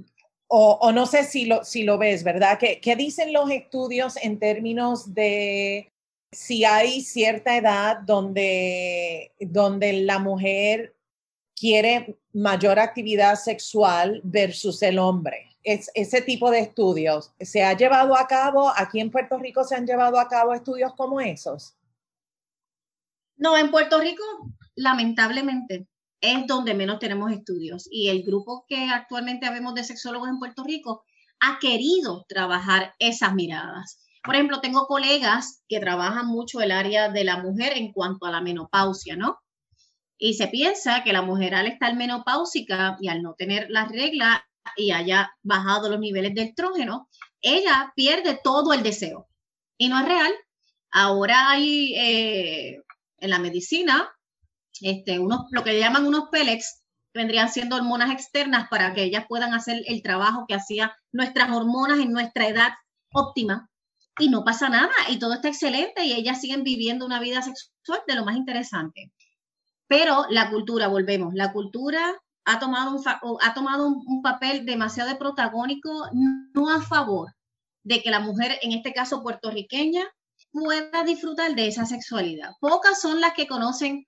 [0.49, 2.59] o, no sé si lo, si lo ves, ¿verdad?
[2.59, 5.93] ¿Qué, ¿Qué dicen los estudios en términos de
[6.33, 10.95] si hay cierta edad donde, donde la mujer
[11.59, 15.57] quiere mayor actividad sexual versus el hombre.
[15.63, 19.75] Es, ese tipo de estudios se ha llevado a cabo, aquí en Puerto Rico se
[19.75, 21.75] han llevado a cabo estudios como esos.
[23.37, 24.23] No, en Puerto Rico,
[24.75, 25.87] lamentablemente,
[26.21, 27.89] es donde menos tenemos estudios.
[27.91, 31.05] Y el grupo que actualmente habemos de sexólogos en Puerto Rico
[31.41, 34.01] ha querido trabajar esas miradas.
[34.23, 38.31] Por ejemplo, tengo colegas que trabajan mucho el área de la mujer en cuanto a
[38.31, 39.39] la menopausia, ¿no?
[40.19, 44.45] Y se piensa que la mujer al estar menopáusica y al no tener la regla
[44.77, 47.09] y haya bajado los niveles de estrógeno,
[47.41, 49.29] ella pierde todo el deseo.
[49.79, 50.33] Y no es real.
[50.91, 52.83] Ahora hay eh,
[53.19, 54.11] en la medicina
[54.81, 56.83] este, unos, lo que llaman unos pellets,
[57.15, 61.99] vendrían siendo hormonas externas para que ellas puedan hacer el trabajo que hacían nuestras hormonas
[61.99, 62.73] en nuestra edad
[63.13, 63.71] óptima
[64.19, 68.01] y no pasa nada y todo está excelente y ellas siguen viviendo una vida sexual
[68.07, 69.13] de lo más interesante.
[69.89, 73.03] Pero la cultura, volvemos, la cultura ha tomado un,
[73.43, 77.35] ha tomado un, papel demasiado protagónico, no a favor
[77.83, 80.05] de que la mujer, en este caso puertorriqueña,
[80.51, 82.53] pueda disfrutar de esa sexualidad.
[82.61, 84.07] Pocas son las que conocen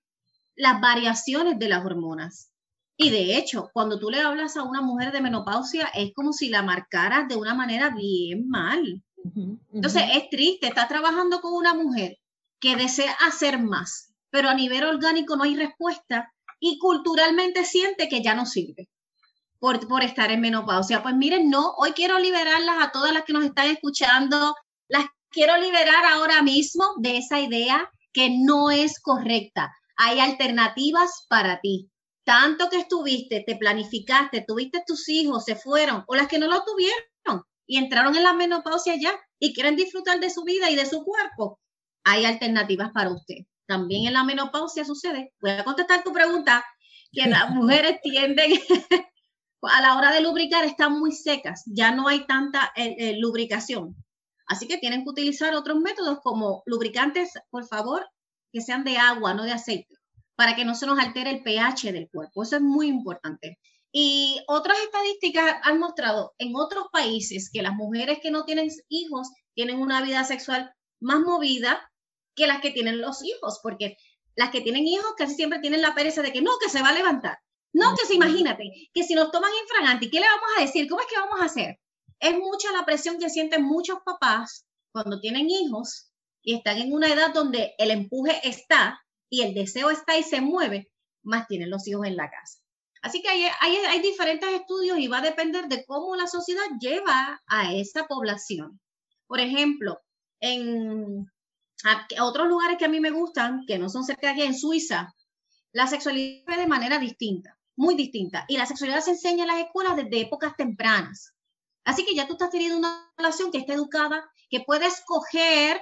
[0.59, 2.51] las variaciones de las hormonas.
[2.97, 6.49] Y de hecho, cuando tú le hablas a una mujer de menopausia, es como si
[6.49, 9.03] la marcaras de una manera bien mal.
[9.73, 12.19] Entonces, es triste, estás trabajando con una mujer
[12.61, 18.21] que desea hacer más, pero a nivel orgánico no hay respuesta y culturalmente siente que
[18.21, 18.89] ya no sirve
[19.61, 21.03] por, por estar en menopausia.
[21.03, 24.57] Pues miren, no, hoy quiero liberarlas a todas las que nos están escuchando,
[24.89, 29.73] las quiero liberar ahora mismo de esa idea que no es correcta.
[29.99, 31.91] Hay alternativas para ti.
[32.25, 36.65] Tanto que estuviste, te planificaste, tuviste tus hijos, se fueron, o las que no lo
[36.65, 40.87] tuvieron y entraron en la menopausia ya y quieren disfrutar de su vida y de
[40.87, 41.61] su cuerpo,
[42.03, 43.45] hay alternativas para usted.
[43.67, 45.35] También en la menopausia sucede.
[45.41, 46.65] Voy a contestar tu pregunta,
[47.13, 48.53] que las mujeres tienden
[49.63, 53.95] a la hora de lubricar están muy secas, ya no hay tanta eh, eh, lubricación.
[54.47, 58.09] Así que tienen que utilizar otros métodos como lubricantes, por favor,
[58.53, 59.95] que sean de agua, no de aceite,
[60.37, 62.43] para que no se nos altere el pH del cuerpo.
[62.43, 63.59] Eso es muy importante.
[63.93, 69.29] Y otras estadísticas han mostrado en otros países que las mujeres que no tienen hijos
[69.55, 71.91] tienen una vida sexual más movida
[72.35, 73.97] que las que tienen los hijos, porque
[74.37, 76.91] las que tienen hijos casi siempre tienen la pereza de que no, que se va
[76.91, 77.39] a levantar.
[77.73, 80.89] No, que se imagínate, que si nos toman infragante, ¿qué le vamos a decir?
[80.89, 81.79] ¿Cómo es que vamos a hacer?
[82.21, 86.08] Es mucha la presión que sienten muchos papás cuando tienen hijos
[86.49, 90.41] y están en una edad donde el empuje está y el deseo está y se
[90.41, 90.91] mueve,
[91.23, 92.61] más tienen los hijos en la casa.
[93.03, 97.43] Así que hay, hay, diferentes estudios y va a depender de cómo la sociedad lleva
[97.47, 98.81] a esa población.
[99.27, 100.01] Por ejemplo,
[100.41, 101.31] en
[102.19, 105.15] otros lugares que a mí me gustan, que no son cerca de aquí, en Suiza,
[105.73, 108.47] la sexualidad es de manera distinta, muy distinta.
[108.49, 111.35] Y la sexualidad se enseña en las escuelas desde épocas tempranas.
[111.85, 115.79] Así que ya tú estás teniendo una relación que está educada, que puede escoger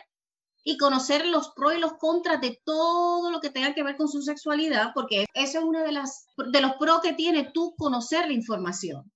[0.69, 4.09] y conocer los pros y los contras de todo lo que tenga que ver con
[4.09, 9.13] su sexualidad, porque eso es uno de, los pros que tiene tú conocer la información.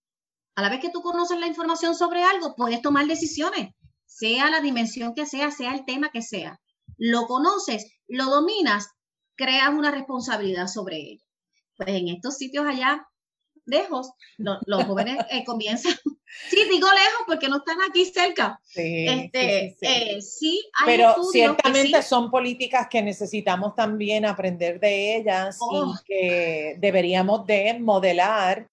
[0.55, 3.75] A la vez que tú conoces la información sobre algo, puedes tomar decisiones,
[4.07, 6.61] sea la dimensión que sea, sea el tema que sea.
[6.97, 8.87] Lo conoces, lo dominas,
[9.35, 11.25] creas una responsabilidad sobre ello.
[11.77, 13.05] Pues en estos sitios allá
[13.67, 15.95] lejos, los jóvenes eh, comienzan,
[16.49, 18.61] sí, digo lejos porque no están aquí cerca.
[18.65, 25.17] Sí, este, sí, eh, sí hay Pero ciertamente son políticas que necesitamos también aprender de
[25.17, 25.95] ellas y oh.
[26.05, 28.69] que deberíamos de modelar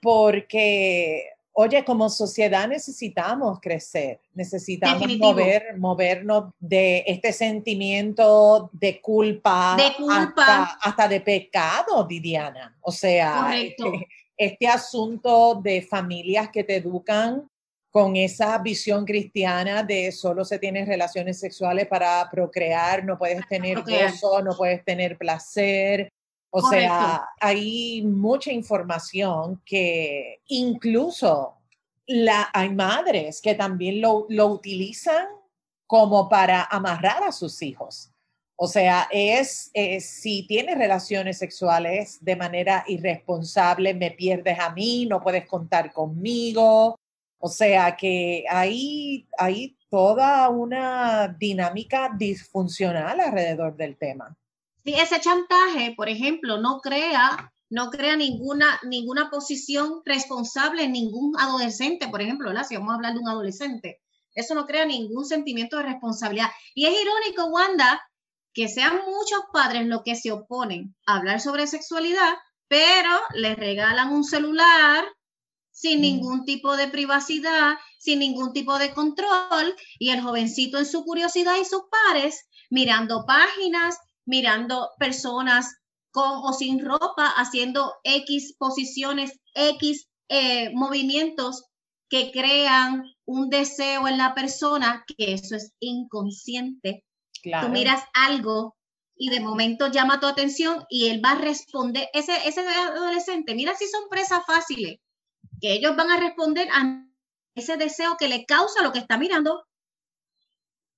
[0.00, 9.92] porque Oye, como sociedad necesitamos crecer, necesitamos mover, movernos de este sentimiento de culpa, de
[9.94, 10.78] culpa.
[10.80, 12.74] Hasta, de pecado, Viviana.
[12.80, 13.52] O sea,
[14.36, 17.48] este asunto de familias que te educan
[17.90, 23.82] con esa visión cristiana de solo se tienen relaciones sexuales para procrear, no puedes tener
[23.82, 26.08] gozo, no puedes tener placer.
[26.50, 31.58] O sea, hay mucha información que incluso
[32.06, 35.26] la, hay madres que también lo, lo utilizan
[35.86, 38.11] como para amarrar a sus hijos.
[38.64, 45.20] O sea, es, si tienes relaciones sexuales de manera irresponsable, me pierdes a mí, no
[45.20, 46.96] puedes contar conmigo.
[47.40, 54.36] O sea, que hay, hay toda una dinámica disfuncional alrededor del tema.
[54.84, 61.34] Sí, ese chantaje, por ejemplo, no crea, no crea ninguna, ninguna posición responsable en ningún
[61.36, 62.64] adolescente, por ejemplo, ¿verdad?
[62.68, 64.00] si vamos a hablar de un adolescente.
[64.36, 66.50] Eso no crea ningún sentimiento de responsabilidad.
[66.76, 68.00] Y es irónico, Wanda,
[68.54, 72.34] que sean muchos padres los que se oponen a hablar sobre sexualidad,
[72.68, 75.04] pero les regalan un celular
[75.70, 76.02] sin mm.
[76.02, 81.56] ningún tipo de privacidad, sin ningún tipo de control, y el jovencito en su curiosidad
[81.60, 85.74] y sus pares mirando páginas, mirando personas
[86.10, 91.64] con o sin ropa, haciendo X posiciones, X eh, movimientos
[92.08, 97.04] que crean un deseo en la persona, que eso es inconsciente,
[97.42, 98.76] Tú miras algo
[99.16, 103.74] y de momento llama tu atención y él va a responder, ese, ese adolescente, mira
[103.74, 104.98] si son presas fáciles,
[105.60, 107.04] que ellos van a responder a
[107.54, 109.64] ese deseo que le causa lo que está mirando.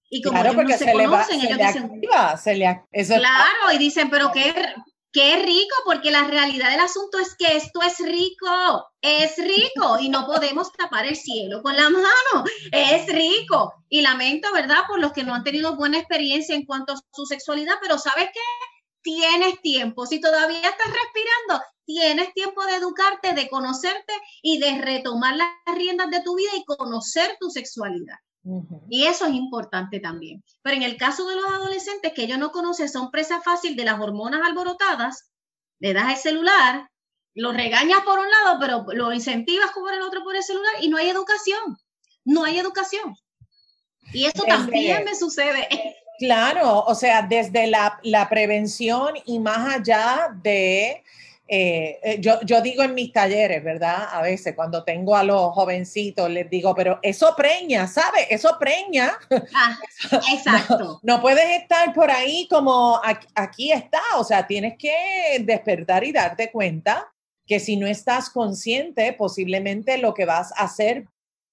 [0.09, 4.54] Y como claro, porque se, conocen, ellos dicen, claro, y dicen, pero qué,
[5.14, 10.09] Qué rico, porque la realidad del asunto es que esto es rico, es rico y
[10.09, 13.74] no podemos tapar el cielo con la mano, es rico.
[13.88, 14.88] Y lamento, ¿verdad?
[14.88, 18.29] Por los que no han tenido buena experiencia en cuanto a su sexualidad, pero ¿sabes
[18.35, 18.40] qué?
[19.03, 25.37] Tienes tiempo, si todavía estás respirando, tienes tiempo de educarte, de conocerte y de retomar
[25.37, 28.16] las riendas de tu vida y conocer tu sexualidad.
[28.90, 30.42] Y eso es importante también.
[30.62, 33.85] Pero en el caso de los adolescentes que ellos no conocen, son presa fácil de
[33.85, 35.30] las hormonas alborotadas,
[35.78, 36.90] le das el celular,
[37.35, 40.88] lo regañas por un lado, pero lo incentivas por el otro por el celular y
[40.88, 41.76] no hay educación.
[42.24, 43.16] No hay educación.
[44.12, 45.68] Y eso también me sucede.
[46.18, 51.02] Claro, o sea, desde la, la prevención y más allá de
[51.46, 54.09] eh, eh, yo, yo, digo en mis talleres, ¿verdad?
[54.11, 58.26] A veces cuando tengo a los jovencitos les digo, pero eso preña, ¿sabes?
[58.30, 59.12] Eso preña.
[59.54, 59.78] Ah,
[60.33, 61.00] exacto.
[61.02, 64.94] No, puedes estar por ahí como aquí, aquí, está, o sea, tienes que
[65.40, 67.12] despertar y darte cuenta
[67.46, 71.04] que si no estás consciente, posiblemente lo que vas a hacer,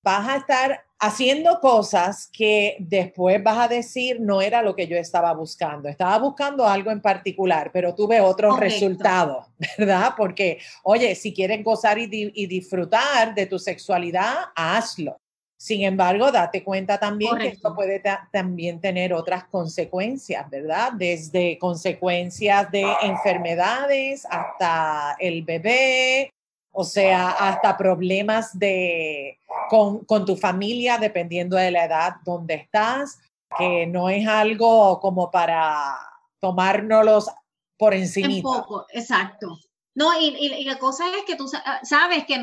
[0.04, 4.96] vas a estar haciendo cosas que después vas a decir no era lo que yo
[4.96, 5.90] estaba buscando.
[5.90, 9.48] Estaba buscando algo en particular, pero tuve otro resultado,
[9.80, 10.14] ¿verdad?
[10.16, 12.06] Porque, oye, si quieres gozar y,
[12.46, 15.18] disfrutar de tu sexualidad, hazlo.
[15.58, 20.92] Sin embargo, date cuenta también que esto puede también tener otras consecuencias, ¿verdad?
[20.94, 26.32] Desde consecuencias de enfermedades hasta el bebé,
[26.72, 33.20] o sea, hasta problemas de, con, con, tu familia, dependiendo de la edad donde estás,
[33.58, 35.98] que no es algo como para
[36.40, 37.30] tomárnoslos
[37.78, 38.30] por encima.
[38.30, 39.60] Un poco, exacto.
[39.94, 41.52] No, y, y, la cosa es que tú
[41.84, 42.42] sabes que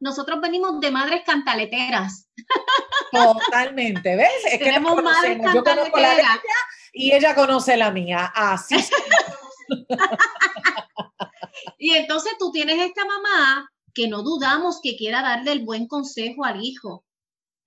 [0.00, 2.28] nosotros venimos de madres cantaleteras.
[3.12, 4.28] Totalmente, ¿ves?
[4.52, 6.40] Es Tenemos que madres cantaleteras.
[6.92, 8.30] y ella conoce la mía.
[8.34, 8.76] Así.
[11.78, 16.44] y entonces tú tienes esta mamá que no dudamos que quiera darle el buen consejo
[16.44, 17.04] al hijo.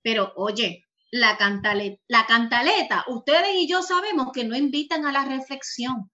[0.02, 5.24] Pero oye, la cantaleta, la cantaleta, ustedes y yo sabemos que no invitan a la
[5.24, 6.10] reflexión.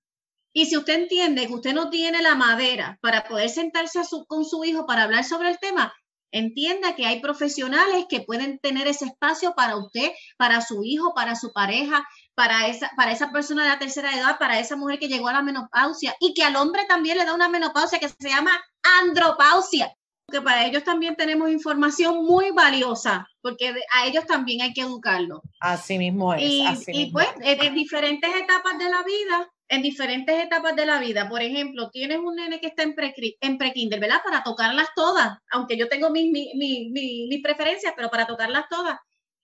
[0.52, 4.64] Y si usted entiende que usted no tiene la madera para poder sentarse con su
[4.64, 5.92] hijo para hablar sobre el tema,
[6.32, 11.36] entienda que hay profesionales que pueden tener ese espacio para usted, para su hijo, para
[11.36, 15.08] su pareja, para esa, para esa persona de la tercera edad, para esa mujer que
[15.08, 18.28] llegó a la menopausia y que al hombre también le da una menopausia que se
[18.28, 18.52] llama
[19.00, 19.94] andropausia
[20.30, 25.42] que para ellos también tenemos información muy valiosa, porque a ellos también hay que educarlo.
[25.60, 26.42] Así mismo es.
[26.88, 31.40] Y, pues en, diferentes etapas de la vida, en diferentes etapas de la vida, por
[31.42, 34.20] ejemplo, tienes un nene que está en pre-kinder, en ¿verdad?
[34.24, 38.98] Para tocarlas todas, aunque yo tengo mis, mis, preferencias, pero para tocarlas todas.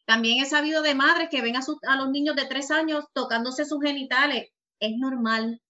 [0.04, 3.64] También he sabido de madres que ven a, a los niños de tres años tocándose
[3.64, 4.50] sus genitales.
[4.80, 5.62] Es normal,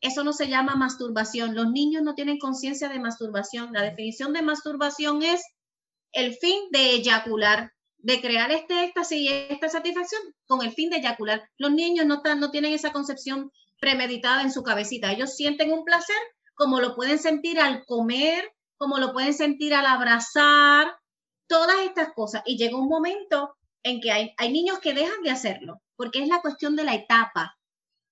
[0.00, 1.54] eso no se llama masturbación.
[1.54, 3.74] Los niños no tienen conciencia de masturbación.
[3.74, 5.44] La definición de masturbación es
[6.12, 10.96] el fin de eyacular, de crear este éxtasis y esta satisfacción con el fin de
[10.96, 11.46] eyacular.
[11.58, 15.10] Los niños no, no tienen esa concepción premeditada en su cabecita.
[15.10, 16.16] Ellos sienten un placer
[16.54, 20.94] como lo pueden sentir al comer, como lo pueden sentir al abrazar,
[21.48, 22.42] todas estas cosas.
[22.46, 26.28] Y llega un momento en que hay, hay niños que dejan de hacerlo, porque es
[26.28, 27.56] la cuestión de la etapa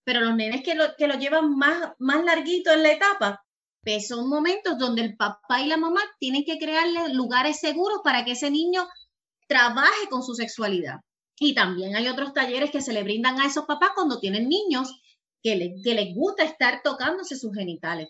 [0.08, 3.44] pero los nenes que lo, que lo llevan más, más larguito en la etapa,
[3.82, 8.24] pues son momentos donde el papá y la mamá tienen que crearle lugares seguros para
[8.24, 8.88] que ese niño
[9.46, 11.00] trabaje con su sexualidad.
[11.38, 14.98] Y también hay otros talleres que se le brindan a esos papás cuando tienen niños
[15.42, 18.08] que, que les gusta estar tocándose sus genitales.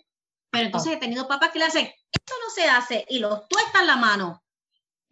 [0.51, 3.85] Pero entonces he tenido papás que le hacen, esto no se hace y los tuestan
[3.87, 4.43] la mano.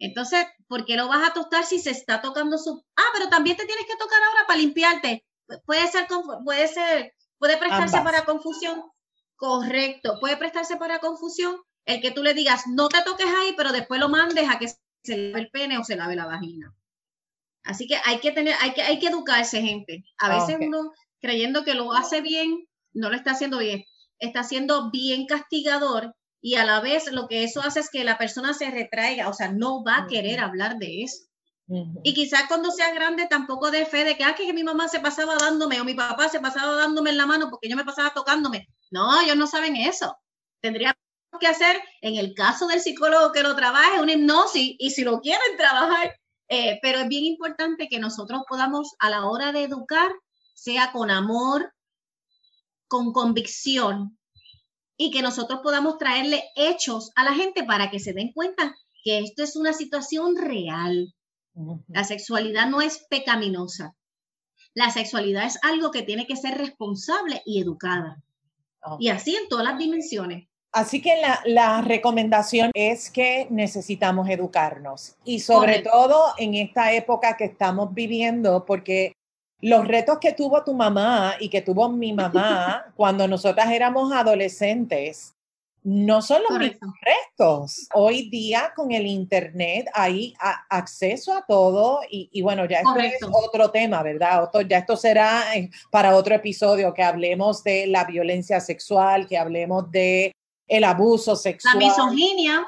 [0.00, 2.84] Entonces, ¿por qué lo vas a tostar si se está tocando su...
[2.96, 5.24] Ah, pero también te tienes que tocar ahora para limpiarte
[5.64, 6.06] puede ser,
[6.44, 8.82] puede ser, puede prestarse para confusión.
[9.36, 13.72] Correcto, puede prestarse para confusión el que tú le digas, no te toques ahí, pero
[13.72, 14.68] después lo mandes a que
[15.02, 16.74] se lave el pene o se lave la vagina.
[17.62, 20.04] Así que hay que tener, hay que, hay que educarse, gente.
[20.18, 23.84] A veces uno creyendo que lo hace bien, no lo está haciendo bien.
[24.18, 28.18] Está siendo bien castigador y a la vez lo que eso hace es que la
[28.18, 31.24] persona se retraiga, o sea, no va a querer hablar de eso.
[32.02, 35.00] Y quizás cuando sea grande tampoco de fe de que, ah, que mi mamá se
[35.00, 38.14] pasaba dándome o mi papá se pasaba dándome en la mano porque yo me pasaba
[38.14, 38.68] tocándome.
[38.90, 40.16] No, ellos no saben eso.
[40.62, 40.96] Tendríamos
[41.38, 45.20] que hacer, en el caso del psicólogo que lo trabaje, una hipnosis y si lo
[45.20, 46.18] quieren trabajar.
[46.48, 50.10] Eh, pero es bien importante que nosotros podamos, a la hora de educar,
[50.62, 51.72] sea con amor,
[52.88, 54.18] con convicción
[54.96, 59.18] y que nosotros podamos traerle hechos a la gente para que se den cuenta que
[59.18, 61.14] esto es una situación real
[61.88, 63.94] la sexualidad no es pecaminosa.
[64.74, 68.22] La sexualidad es algo que tiene que ser responsable y educada.
[69.00, 70.48] Y así en todas las dimensiones.
[70.70, 77.46] Así que la, recomendación es que necesitamos educarnos y sobre todo en esta época que
[77.46, 79.14] estamos viviendo, porque
[79.60, 85.34] los retos que tuvo tu mamá y que tuvo mi mamá cuando nosotras éramos adolescentes
[85.82, 87.88] no son los mismos restos.
[87.94, 90.34] Hoy día con el Internet hay
[90.68, 94.50] acceso a todo y, bueno, ya esto es otro tema, ¿verdad?
[94.68, 99.90] ya esto será eh, para otro episodio que hablemos de la violencia sexual, que hablemos
[99.90, 100.32] de
[100.66, 101.78] el abuso sexual.
[101.78, 102.66] La misoginia.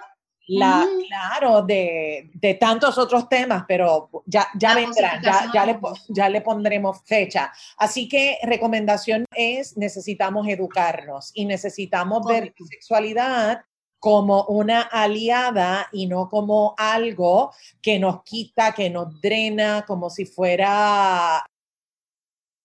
[0.58, 5.78] La, Claro, de, de, tantos otros temas, pero ya, ya vendrán, ya, ya, le,
[6.08, 7.52] ya le pondremos fecha.
[7.76, 13.64] Así que recomendación es, necesitamos educarnos y necesitamos ver ver sexualidad
[13.98, 20.24] como una aliada y no como algo que nos quita, que nos drena, como si
[20.24, 21.44] fuera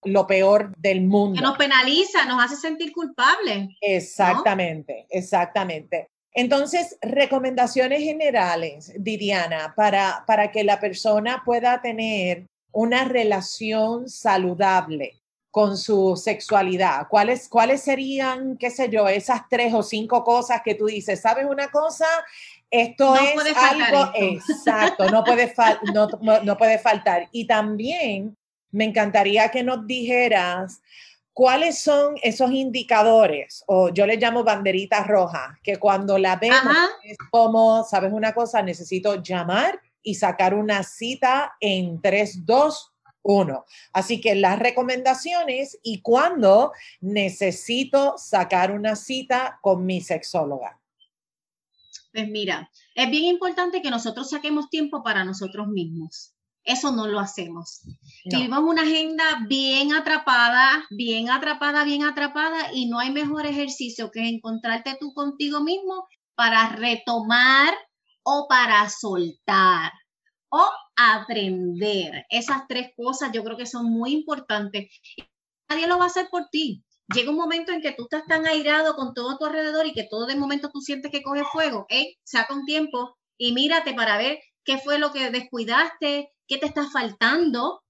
[0.03, 1.35] lo peor del mundo.
[1.39, 3.69] Que nos penaliza, nos hace sentir culpables.
[3.81, 6.09] Exactamente, exactamente.
[6.37, 15.77] Entonces, recomendaciones generales, Didiana, para, para que la persona pueda tener una relación saludable con
[15.77, 17.07] su sexualidad.
[17.09, 21.21] ¿Cuáles, ¿Cuáles serían, qué sé yo, esas tres o cinco cosas que tú dices?
[21.21, 22.05] ¿Sabes una cosa?
[22.69, 25.53] Esto es algo exacto, no puede,
[25.93, 26.09] no,
[26.43, 27.29] no puede faltar.
[27.31, 28.35] Y también
[28.71, 30.81] me encantaría que nos dijeras
[31.35, 36.73] cuáles son esos indicadores, o yo les llamo banderitas rojas, que cuando la vemos
[37.03, 38.61] es como, ¿sabes una cosa?
[38.61, 43.65] Necesito llamar y sacar una cita en 3, 2, 1.
[43.91, 46.71] Así que las recomendaciones y cuándo
[47.01, 50.79] necesito sacar una cita con mi sexóloga.
[52.13, 56.34] Pues mira, es bien importante que nosotros saquemos tiempo para nosotros mismos.
[56.65, 57.81] Eso no lo hacemos.
[58.25, 64.27] Vivimos una agenda bien atrapada, bien atrapada, bien atrapada y no hay mejor ejercicio que
[64.27, 67.73] encontrarte tú contigo mismo para retomar
[68.23, 69.91] o para soltar
[70.49, 72.25] o aprender.
[72.29, 74.89] Esas tres cosas yo creo que son muy importantes.
[75.69, 76.83] Nadie lo va a hacer por ti.
[77.13, 79.93] Llega un momento en que tú estás tan airado con todo a tu alrededor y
[79.93, 81.85] que todo de momento tú sientes que coge fuego.
[81.89, 86.65] Hey, saca un tiempo y mírate para ver qué fue lo que descuidaste, qué te
[86.65, 87.81] está faltando,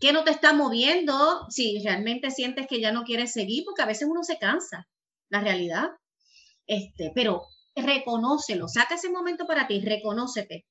[0.00, 3.86] qué no te está moviendo, si realmente sientes que ya no quieres seguir, porque a
[3.86, 4.86] veces uno se cansa,
[5.28, 5.90] la realidad.
[6.66, 10.66] Este, pero reconócelo, saca ese momento para ti, reconócete.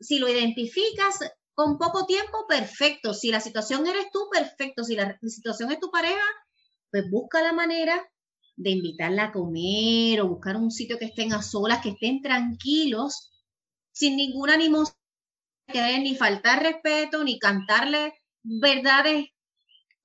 [0.00, 1.18] Si lo identificas
[1.54, 3.14] con poco tiempo, perfecto.
[3.14, 4.84] Si la situación eres tú, perfecto.
[4.84, 6.22] Si la situación es tu pareja,
[6.90, 8.08] pues busca la manera
[8.56, 13.32] de invitarla a comer o buscar un sitio que estén a solas, que estén tranquilos,
[13.92, 14.98] sin ningún animosidad
[15.74, 19.26] ni faltar respeto, ni cantarle verdades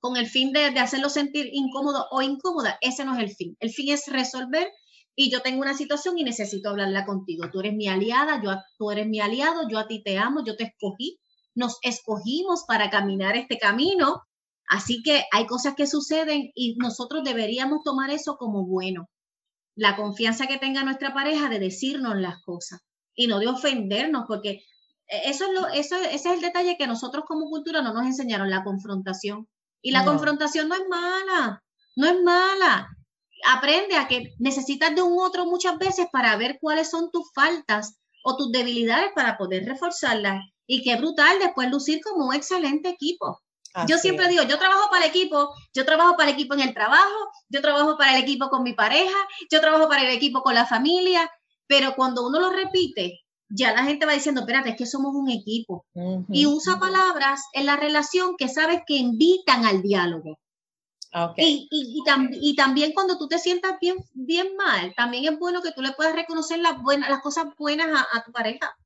[0.00, 2.76] con el fin de, hacerlo sentir incómodo o incómoda.
[2.80, 3.56] Ese no es el fin.
[3.60, 4.70] El fin es resolver
[5.16, 7.50] y yo tengo una situación y necesito hablarla contigo.
[7.50, 10.56] Tú eres mi aliada, yo, tú eres mi aliado, yo a ti te amo, yo
[10.56, 11.18] te escogí.
[11.54, 14.22] Nos escogimos para caminar este camino.
[14.68, 19.08] Así que hay cosas que suceden y nosotros deberíamos tomar eso como bueno.
[19.76, 22.80] La confianza que tenga nuestra pareja de decirnos las cosas
[23.14, 24.62] y no de ofendernos, porque
[25.08, 28.50] eso es lo, eso, ese es el detalle que nosotros como cultura no nos enseñaron,
[28.50, 29.48] la confrontación.
[29.82, 31.62] Y la confrontación no es mala,
[31.96, 32.88] no es mala.
[33.46, 37.98] Aprende a que necesitas de un otro muchas veces para ver cuáles son tus faltas
[38.24, 40.42] o tus debilidades para poder reforzarlas.
[40.66, 43.42] Y qué brutal después lucir como un excelente equipo.
[43.86, 46.72] yo siempre digo, yo trabajo para el equipo, yo trabajo para el equipo en el
[46.72, 49.18] trabajo, yo trabajo para el equipo con mi pareja,
[49.50, 51.30] yo trabajo para el equipo con la familia,
[51.66, 53.23] pero cuando uno lo repite,
[53.54, 55.86] ya la gente va diciendo, espérate, es que somos un equipo.
[56.28, 60.38] Y usa palabras en la relación que sabes que invitan al diálogo.
[61.36, 65.80] Y, y, también cuando tú te sientas bien, bien mal, también es bueno que tú
[65.80, 68.76] le puedas reconocer las, buenas, las cosas buenas a, a tu pareja.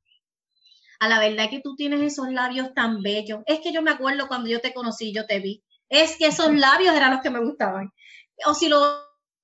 [0.99, 3.39] A la verdad que tú tienes esos labios tan bellos.
[3.47, 5.63] Es que yo me acuerdo cuando yo te conocí, yo te vi.
[5.87, 7.91] Es que esos labios eran los que me gustaban.
[8.45, 8.79] O si lo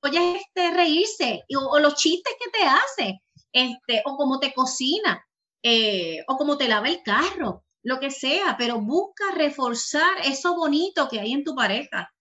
[0.02, 3.25] oyes este, reírse, o, o los chistes que te hace
[3.56, 5.26] este, o cómo te cocina,
[5.64, 11.08] eh, o cómo te lava el carro, lo que sea, pero busca reforzar eso bonito
[11.08, 12.12] que hay en tu pareja.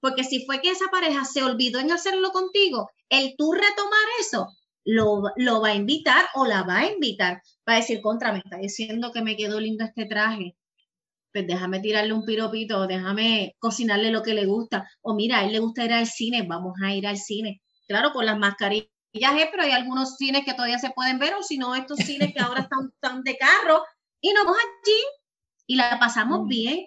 [0.00, 4.48] Porque si fue que esa pareja se olvidó en hacerlo contigo, el tú retomar eso,
[4.84, 7.40] lo, lo va a invitar o la va a invitar.
[7.68, 10.56] Va a decir, contra, me está diciendo que me quedó lindo este traje.
[11.32, 14.90] Pues déjame tirarle un piropito, déjame cocinarle lo que le gusta.
[15.02, 17.62] O mira, a él le gusta ir al cine, vamos a ir al cine.
[17.86, 21.58] Claro, con las mascarillas pero hay algunos cines que todavía se pueden ver, o si
[21.58, 23.82] no, estos cines que ahora están, están de carro,
[24.20, 24.98] y nos vamos allí
[25.66, 26.48] y la pasamos mm.
[26.48, 26.86] bien.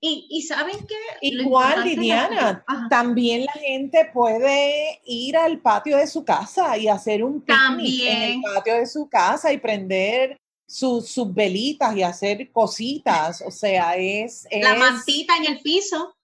[0.00, 0.96] Y, y saben que...
[1.22, 7.40] Igual, Liliana, también la gente puede ir al patio de su casa y hacer un
[7.40, 13.42] picnic en el patio de su casa y prender sus, sus velitas y hacer cositas.
[13.46, 14.46] O sea, es...
[14.50, 16.14] la mantita en el piso.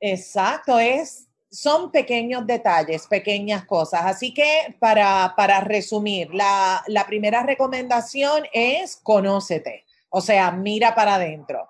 [0.00, 4.02] Exacto, es son pequeños detalles, pequeñas cosas.
[4.04, 11.14] Así que para, para resumir, la, la, primera recomendación es conócete, o sea, mira para
[11.14, 11.68] adentro.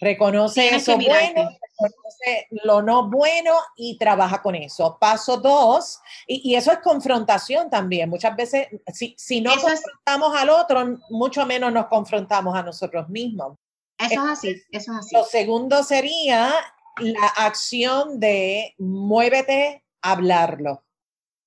[0.00, 1.48] Reconoce eso bueno,
[1.80, 4.98] reconoce lo no bueno y trabaja con eso.
[5.00, 8.10] Paso dos, y, eso es confrontación también.
[8.10, 13.56] Muchas veces, si, si no confrontamos al otro, mucho menos nos confrontamos a nosotros mismos.
[13.96, 15.14] Eso es así, eso es así.
[15.14, 16.52] Lo segundo sería
[16.98, 20.84] la acción de muévete, hablarlo.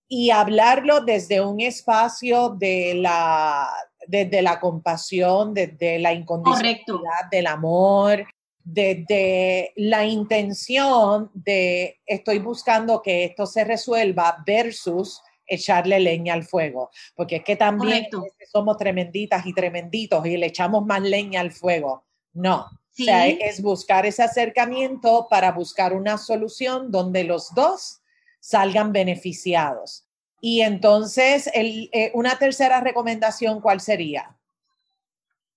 [0.08, 3.70] Y hablarlo desde un espacio de la,
[4.08, 8.28] desde la compasión, desde la incondicionalidad del amor,
[8.64, 16.89] desde la intención de estoy buscando que esto se resuelva versus echarle leña al fuego,
[17.16, 18.08] porque es que también
[18.52, 22.06] somos tremenditas y tremenditos y le echamos más leña al fuego.
[22.34, 22.68] No,
[22.98, 28.02] o sea, es buscar ese acercamiento para buscar una solución donde los dos
[28.39, 30.06] salgan beneficiados.
[30.39, 34.38] Y entonces, el, eh, una tercera recomendación, ¿cuál sería?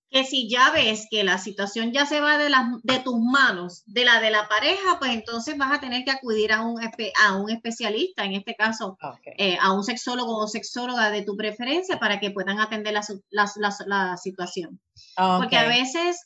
[0.09, 3.83] Que si ya ves que la situación ya se va de, las de tus manos,
[3.85, 6.81] de la de la pareja, pues entonces vas a tener que acudir a un,
[7.23, 8.97] a un especialista, en este caso
[9.37, 13.75] eh, a un sexólogo o sexóloga de tu preferencia para que puedan atender la, la,
[13.85, 14.81] la, situación.
[15.15, 16.25] Porque a veces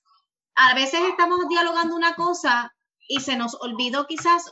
[0.56, 2.74] a veces estamos dialogando una cosa
[3.08, 4.52] y se nos olvidó quizás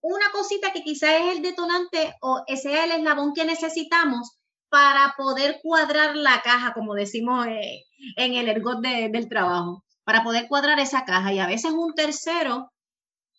[0.00, 5.14] una cosita que quizás es el detonante o ese es el eslabón que necesitamos para
[5.16, 7.84] poder cuadrar la caja, como decimos eh,
[8.16, 11.32] en el ergot del trabajo, para poder cuadrar esa caja.
[11.32, 12.70] Y a veces un tercero,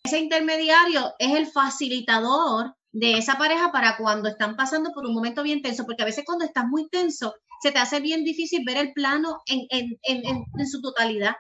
[0.04, 5.44] ese intermediario es el facilitador de esa pareja para cuando están pasando por un momento
[5.44, 8.78] bien tenso, porque a veces cuando estás muy tenso, se te hace bien difícil ver
[8.78, 9.68] el plano en,
[10.04, 11.36] en su totalidad.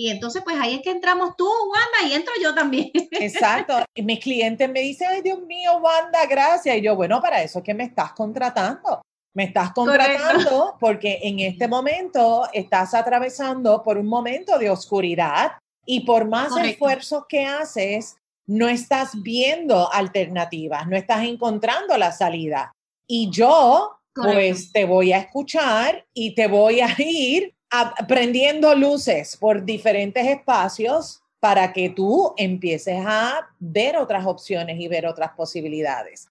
[0.00, 2.92] Y entonces, pues ahí es que entramos tú, Wanda, y entro yo también.
[3.10, 3.84] Exacto.
[3.96, 6.76] Y mis clientes me dicen, ay, Dios mío, Wanda, gracias.
[6.76, 9.02] Y yo, bueno, para eso es que me estás contratando.
[9.34, 16.06] Me estás contratando porque en este momento estás atravesando por un momento de oscuridad y
[16.06, 22.70] por más esfuerzos que haces, no estás viendo alternativas, no estás encontrando la salida.
[23.08, 29.64] Y yo, pues te voy a escuchar y te voy a ir aprendiendo luces por
[29.64, 36.28] diferentes espacios para que tú empieces a ver otras opciones y ver otras posibilidades.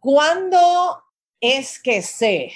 [0.00, 1.02] ¿Cuándo
[1.40, 2.52] es que sé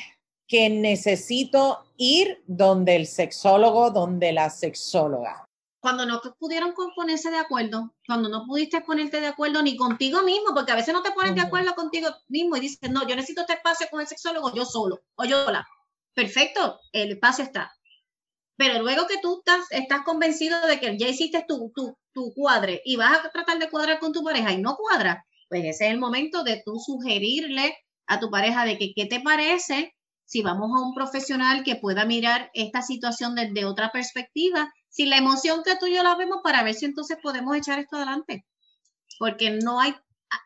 [0.47, 5.45] que necesito ir donde el sexólogo, donde la sexóloga?
[5.81, 10.55] Cuando no pudieron ponerse de acuerdo, cuando no pudiste ponerte de acuerdo ni contigo mismo,
[10.55, 13.43] porque a veces no te pones de acuerdo contigo mismo y dices, no, yo necesito
[13.43, 15.67] este espacio con el sexólogo, yo solo o yo sola.
[16.15, 17.71] Perfecto, el espacio está
[18.57, 22.97] pero luego que tú estás, convencido de que ya hiciste tu, tu, tu cuadre y
[22.97, 25.99] vas a tratar de cuadrar con tu pareja y no cuadra, pues ese es el
[25.99, 27.77] momento de tú sugerirle
[28.07, 29.95] a tu pareja de que qué te parece
[30.27, 35.19] si vamos a un profesional que pueda mirar esta situación desde otra perspectiva, sin la
[35.19, 38.47] emoción que tú y yo la vemos para ver si entonces podemos echar esto adelante.
[39.19, 39.95] Porque no hay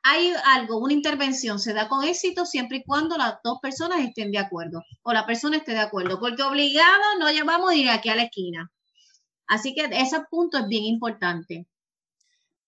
[0.03, 4.31] hay algo, una intervención se da con éxito siempre y cuando las dos personas estén
[4.31, 8.09] de acuerdo o la persona esté de acuerdo, porque obligado no llevamos a ir aquí
[8.09, 8.71] a la esquina.
[9.47, 11.67] Así que ese punto es bien importante.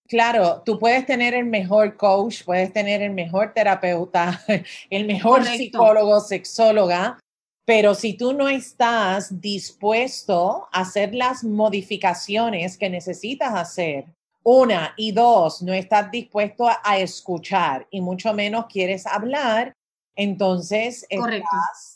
[0.08, 4.42] Claro, tú puedes tener el mejor coach, puedes tener el mejor terapeuta,
[4.90, 7.18] el mejor psicólogo, sexóloga,
[7.64, 14.06] pero si tú no estás dispuesto a hacer las modificaciones que necesitas hacer
[14.42, 19.74] una y dos, no estás dispuesto a, escuchar y mucho menos quieres hablar,
[20.16, 21.06] entonces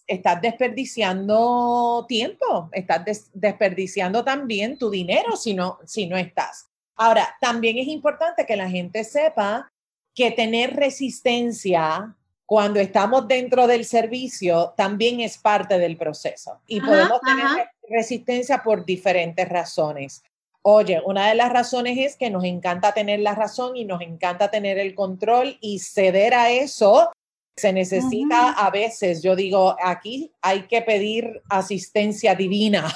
[0.06, 6.68] estás, desperdiciando tiempo, estás desperdiciando también tu dinero si no, si no estás.
[6.96, 9.70] Ahora, también es importante que la gente sepa
[10.14, 12.14] que tener resistencia
[12.46, 18.84] cuando estamos dentro del servicio también es parte del proceso y podemos tener resistencia por
[18.84, 20.22] diferentes razones.
[20.66, 24.50] Oye, una de las razones es que nos encanta tener la razón y nos encanta
[24.50, 27.10] tener el control y ceder a eso
[27.56, 32.92] se necesita a veces, yo digo, aquí hay que pedir asistencia divina,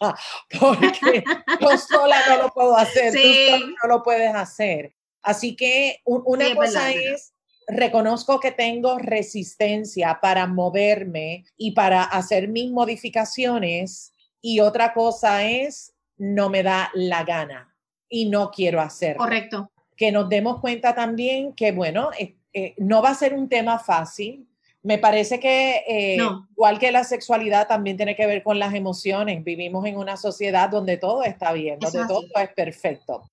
[0.60, 1.22] porque
[1.60, 4.94] yo sola no lo puedo hacer, tú no lo puedes hacer.
[5.22, 7.34] Así que una cosa es,
[7.68, 14.12] reconozco que tengo resistencia para moverme y para hacer mis modificaciones,
[14.42, 17.74] y otra cosa es no me da la gana
[18.08, 19.18] y no quiero hacerlo.
[19.18, 19.70] Correcto.
[19.96, 23.78] Que nos demos cuenta también que, bueno, eh, eh, no va a ser un tema
[23.78, 24.46] fácil.
[24.82, 26.18] Me parece que eh,
[26.52, 29.42] igual que la sexualidad también tiene que ver con las emociones.
[29.44, 33.29] Vivimos en una sociedad donde todo está bien, donde todo es perfecto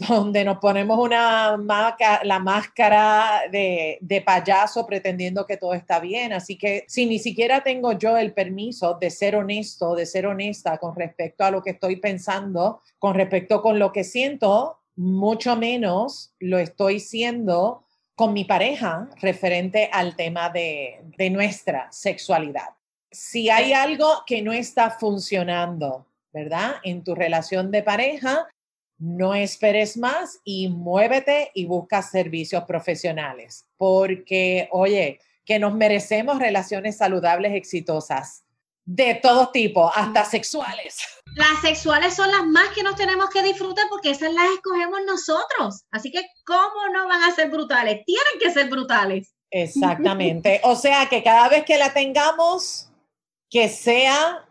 [0.08, 1.56] donde nos ponemos una
[2.22, 6.32] la máscara de, de, payaso pretendiendo que todo está bien.
[6.32, 10.78] Así que si ni siquiera tengo yo el permiso de ser honesto, de ser honesta
[10.78, 16.34] con respecto a lo que estoy pensando, con respecto con lo que siento, mucho menos
[16.38, 17.84] lo estoy siendo
[18.14, 22.70] con mi pareja referente al tema de, de nuestra sexualidad.
[23.10, 26.76] Si hay algo que no está funcionando, ¿verdad?
[26.84, 28.46] En tu relación de pareja,
[29.00, 36.98] no esperes más y muévete y busca servicios profesionales, porque, oye, que nos merecemos relaciones
[36.98, 38.44] saludables, exitosas,
[38.84, 40.98] de todo tipo, hasta sexuales.
[41.34, 45.84] Las sexuales son las más que nos tenemos que disfrutar porque esas las escogemos nosotros.
[45.90, 48.04] Así que, ¿cómo no van a ser brutales?
[48.04, 49.32] Tienen que ser brutales.
[49.52, 50.60] Exactamente.
[50.62, 52.90] o sea que cada vez que la tengamos,
[53.48, 54.46] que sea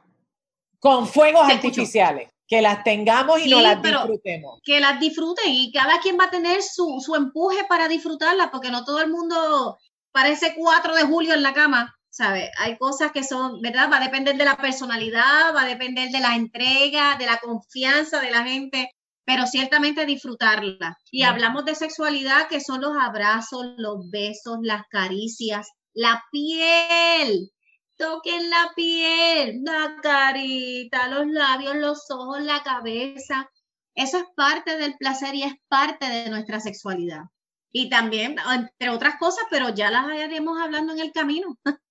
[0.79, 4.59] con fuegos artificiales que las tengamos y no las disfrutemos.
[4.63, 8.71] Que las disfruten y cada quien va a tener su, su empuje para disfrutarla, porque
[8.71, 9.77] no todo el mundo
[10.11, 12.49] parece 4 de julio en la cama, ¿sabes?
[12.57, 13.91] Hay cosas que son, ¿verdad?
[13.91, 18.19] Va a depender de la personalidad, va a depender de la entrega, de la confianza
[18.19, 18.89] de la gente,
[19.25, 20.97] pero ciertamente disfrutarla.
[21.11, 27.51] Y hablamos de sexualidad, que son los abrazos, los besos, las caricias, la piel
[27.99, 33.51] toquen la piel, la carita, los labios, los ojos, la cabeza.
[33.93, 37.25] Eso es parte del placer y es parte de nuestra sexualidad.
[37.71, 41.57] Y también, entre otras cosas, pero ya las haremos hablando en el camino.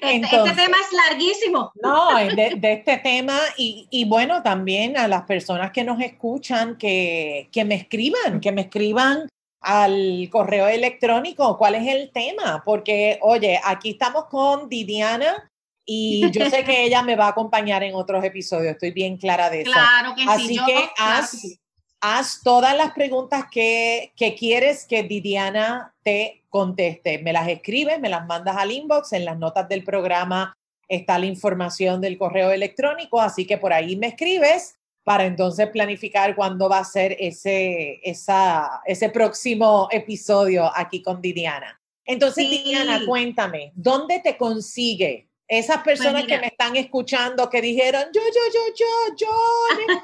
[0.00, 1.70] Este, este, tema es larguísimo.
[1.82, 6.78] No, de, de este tema y, y, bueno, también a las personas que nos escuchan,
[6.78, 9.28] que, que me escriban, que me escriban
[9.60, 15.50] al correo electrónico cuál es el tema, porque oye, aquí estamos con Didiana
[15.84, 19.50] y yo sé que ella me va a acompañar en otros episodios, estoy bien clara
[19.50, 19.72] de eso.
[19.72, 20.58] Claro que Así sí.
[20.64, 21.60] que haz,
[22.00, 27.18] haz todas las preguntas que, que quieres que Didiana te conteste.
[27.18, 30.54] Me las escribes, me las mandas al inbox, en las notas del programa
[30.90, 36.34] está la información del correo electrónico, así que por ahí me escribes para entonces planificar
[36.36, 41.80] cuándo va a ser ese, esa, ese próximo episodio aquí con Didiana.
[42.04, 48.04] Entonces, Didiana, cuéntame, ¿dónde te consigue esas pues personas que me están escuchando que dijeron,
[48.12, 49.76] yo, yo, yo, yo, yo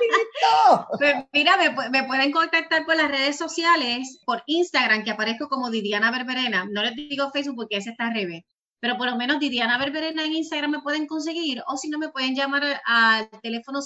[0.00, 0.88] necesito?
[0.98, 5.70] Pues mira, me, me, pueden contactar por las redes sociales, por Instagram, que aparezco como
[5.70, 6.66] Didiana Berberena.
[6.70, 8.44] No les digo Facebook porque ese está al revés
[8.80, 12.10] pero por lo menos Didiana Berberena en Instagram me pueden conseguir o si no me
[12.10, 13.80] pueden llamar al teléfono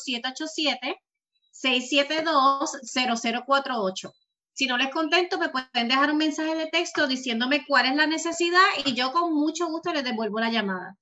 [1.52, 4.12] 787-672-0048.
[4.52, 8.06] Si no les contesto, me pueden dejar un mensaje de texto diciéndome cuál es la
[8.06, 10.96] necesidad y yo con mucho gusto les devuelvo la llamada.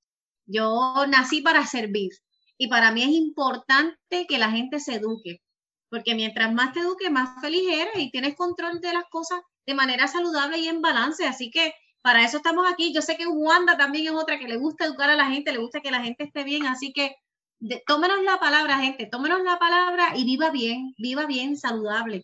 [0.46, 2.10] Yo nací para servir
[2.56, 5.42] y para mí es importante que la gente se eduque,
[5.90, 9.74] porque mientras más te eduque, más feliz eres y tienes control de las cosas de
[9.74, 11.26] manera saludable y en balance.
[11.26, 11.72] Así que
[12.02, 12.92] para eso estamos aquí.
[12.92, 15.58] Yo sé que Wanda también es otra que le gusta educar a la gente, le
[15.58, 17.16] gusta que la gente esté bien, así que
[17.86, 22.22] tómenos la palabra, gente, tómenos la palabra y viva bien, viva bien, saludable.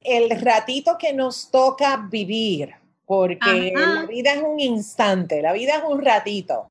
[0.00, 2.74] El ratito que nos toca vivir,
[3.06, 6.68] porque la vida es un instante, la vida es un ratito.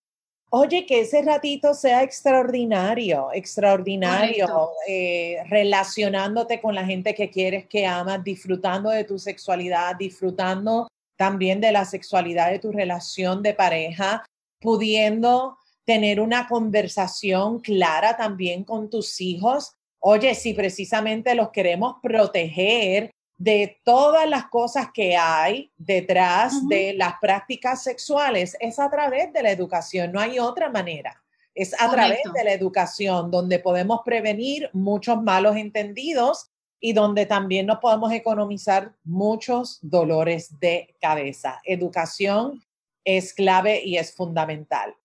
[0.53, 7.85] Oye, que ese ratito sea extraordinario, extraordinario, eh, relacionándote con la gente que quieres, que
[7.85, 10.89] amas, disfrutando de tu sexualidad, disfrutando
[11.21, 14.25] también de la sexualidad de tu relación de pareja,
[14.59, 15.55] pudiendo
[15.85, 19.75] tener una conversación clara también con tus hijos.
[19.99, 27.13] Oye, si precisamente los queremos proteger de todas las cosas que hay detrás de las
[27.21, 31.21] prácticas sexuales, es a través de la educación, no hay otra manera.
[31.53, 36.50] Es a través de la educación donde podemos prevenir muchos malos entendidos
[36.81, 41.61] y donde también nos podemos economizar muchos dolores de cabeza.
[41.63, 42.61] Educación
[43.05, 44.95] es clave y es fundamental.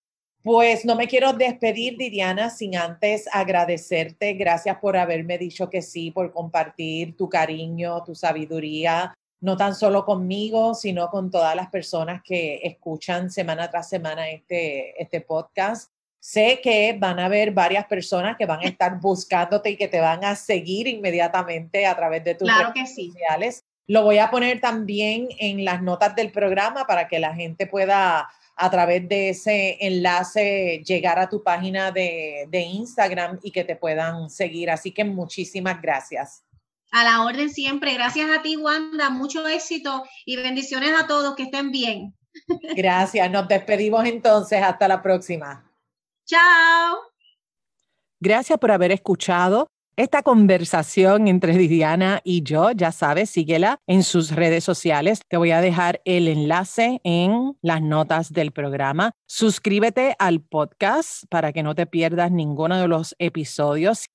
[0.43, 4.35] Pues no me quiero despedir, Diana, sin antes agradecerte.
[4.35, 10.05] Gracias por haberme dicho que sí, por compartir tu cariño, tu sabiduría, no tan solo
[10.05, 15.91] conmigo, sino con todas las personas que escuchan semana tras semana este, este podcast.
[16.20, 20.00] Sé que van a haber varias personas que van a estar buscándote y que te
[20.00, 23.64] van a seguir inmediatamente a través de tus redes sociales.
[23.86, 28.28] Lo voy a poner también en las notas del programa para que la gente pueda
[28.56, 33.76] a través de ese enlace llegar a tu página de, de Instagram y que te
[33.76, 34.70] puedan seguir.
[34.70, 36.42] Así que muchísimas gracias.
[36.90, 37.92] A la orden siempre.
[37.94, 39.10] Gracias a ti, Wanda.
[39.10, 41.36] Mucho éxito y bendiciones a todos.
[41.36, 42.14] Que estén bien.
[42.76, 43.30] Gracias.
[43.30, 44.62] Nos despedimos entonces.
[44.62, 45.70] Hasta la próxima.
[46.27, 46.97] Chao.
[48.20, 52.72] Gracias por haber escuchado esta conversación entre Diana y yo.
[52.72, 55.20] Ya sabes, síguela en sus redes sociales.
[55.29, 59.12] Te voy a dejar el enlace en las notas del programa.
[59.27, 64.07] Suscríbete al podcast para que no te pierdas ninguno de los episodios.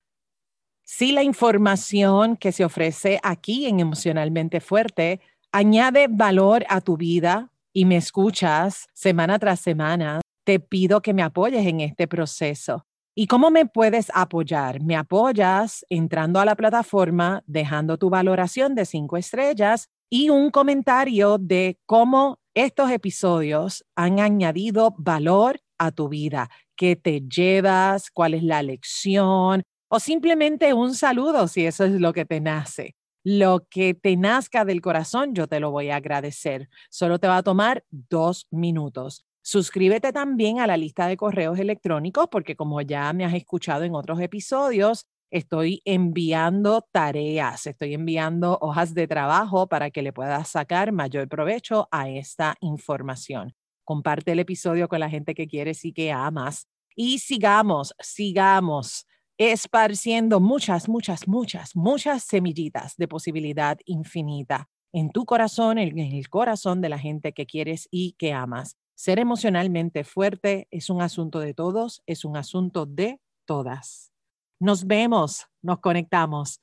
[0.84, 7.50] Si la información que se ofrece aquí en Emocionalmente Fuerte añade valor a tu vida
[7.72, 12.86] y me escuchas semana tras semana, te pido que me apoyes en este proceso.
[13.14, 14.82] ¿Y cómo me puedes apoyar?
[14.82, 21.36] Me apoyas entrando a la plataforma, dejando tu valoración de cinco estrellas y un comentario
[21.38, 28.42] de cómo estos episodios han añadido valor a tu vida, qué te llevas, cuál es
[28.42, 29.62] la lección
[29.94, 32.94] o simplemente un saludo si eso es lo que te nace.
[33.24, 36.70] Lo que te nazca del corazón, yo te lo voy a agradecer.
[36.88, 39.26] Solo te va a tomar dos minutos.
[39.44, 43.94] Suscríbete también a la lista de correos electrónicos porque como ya me has escuchado en
[43.94, 50.92] otros episodios, estoy enviando tareas, estoy enviando hojas de trabajo para que le puedas sacar
[50.92, 53.54] mayor provecho a esta información.
[53.84, 56.68] Comparte el episodio con la gente que quieres y que amas.
[56.94, 59.06] Y sigamos, sigamos
[59.38, 66.80] esparciendo muchas, muchas, muchas, muchas semillitas de posibilidad infinita en tu corazón, en el corazón
[66.80, 68.76] de la gente que quieres y que amas.
[68.94, 74.12] Ser emocionalmente fuerte es un asunto de todos, es un asunto de todas.
[74.60, 76.60] Nos vemos, nos conectamos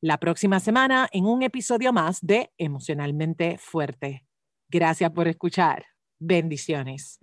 [0.00, 4.26] la próxima semana en un episodio más de Emocionalmente Fuerte.
[4.68, 5.84] Gracias por escuchar.
[6.18, 7.18] Bendiciones.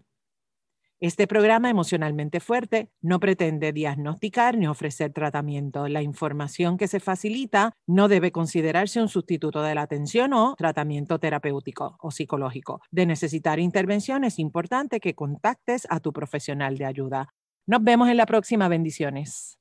[1.01, 5.87] Este programa emocionalmente fuerte no pretende diagnosticar ni ofrecer tratamiento.
[5.87, 11.17] La información que se facilita no debe considerarse un sustituto de la atención o tratamiento
[11.17, 12.81] terapéutico o psicológico.
[12.91, 17.29] De necesitar intervención es importante que contactes a tu profesional de ayuda.
[17.65, 18.67] Nos vemos en la próxima.
[18.67, 19.57] Bendiciones.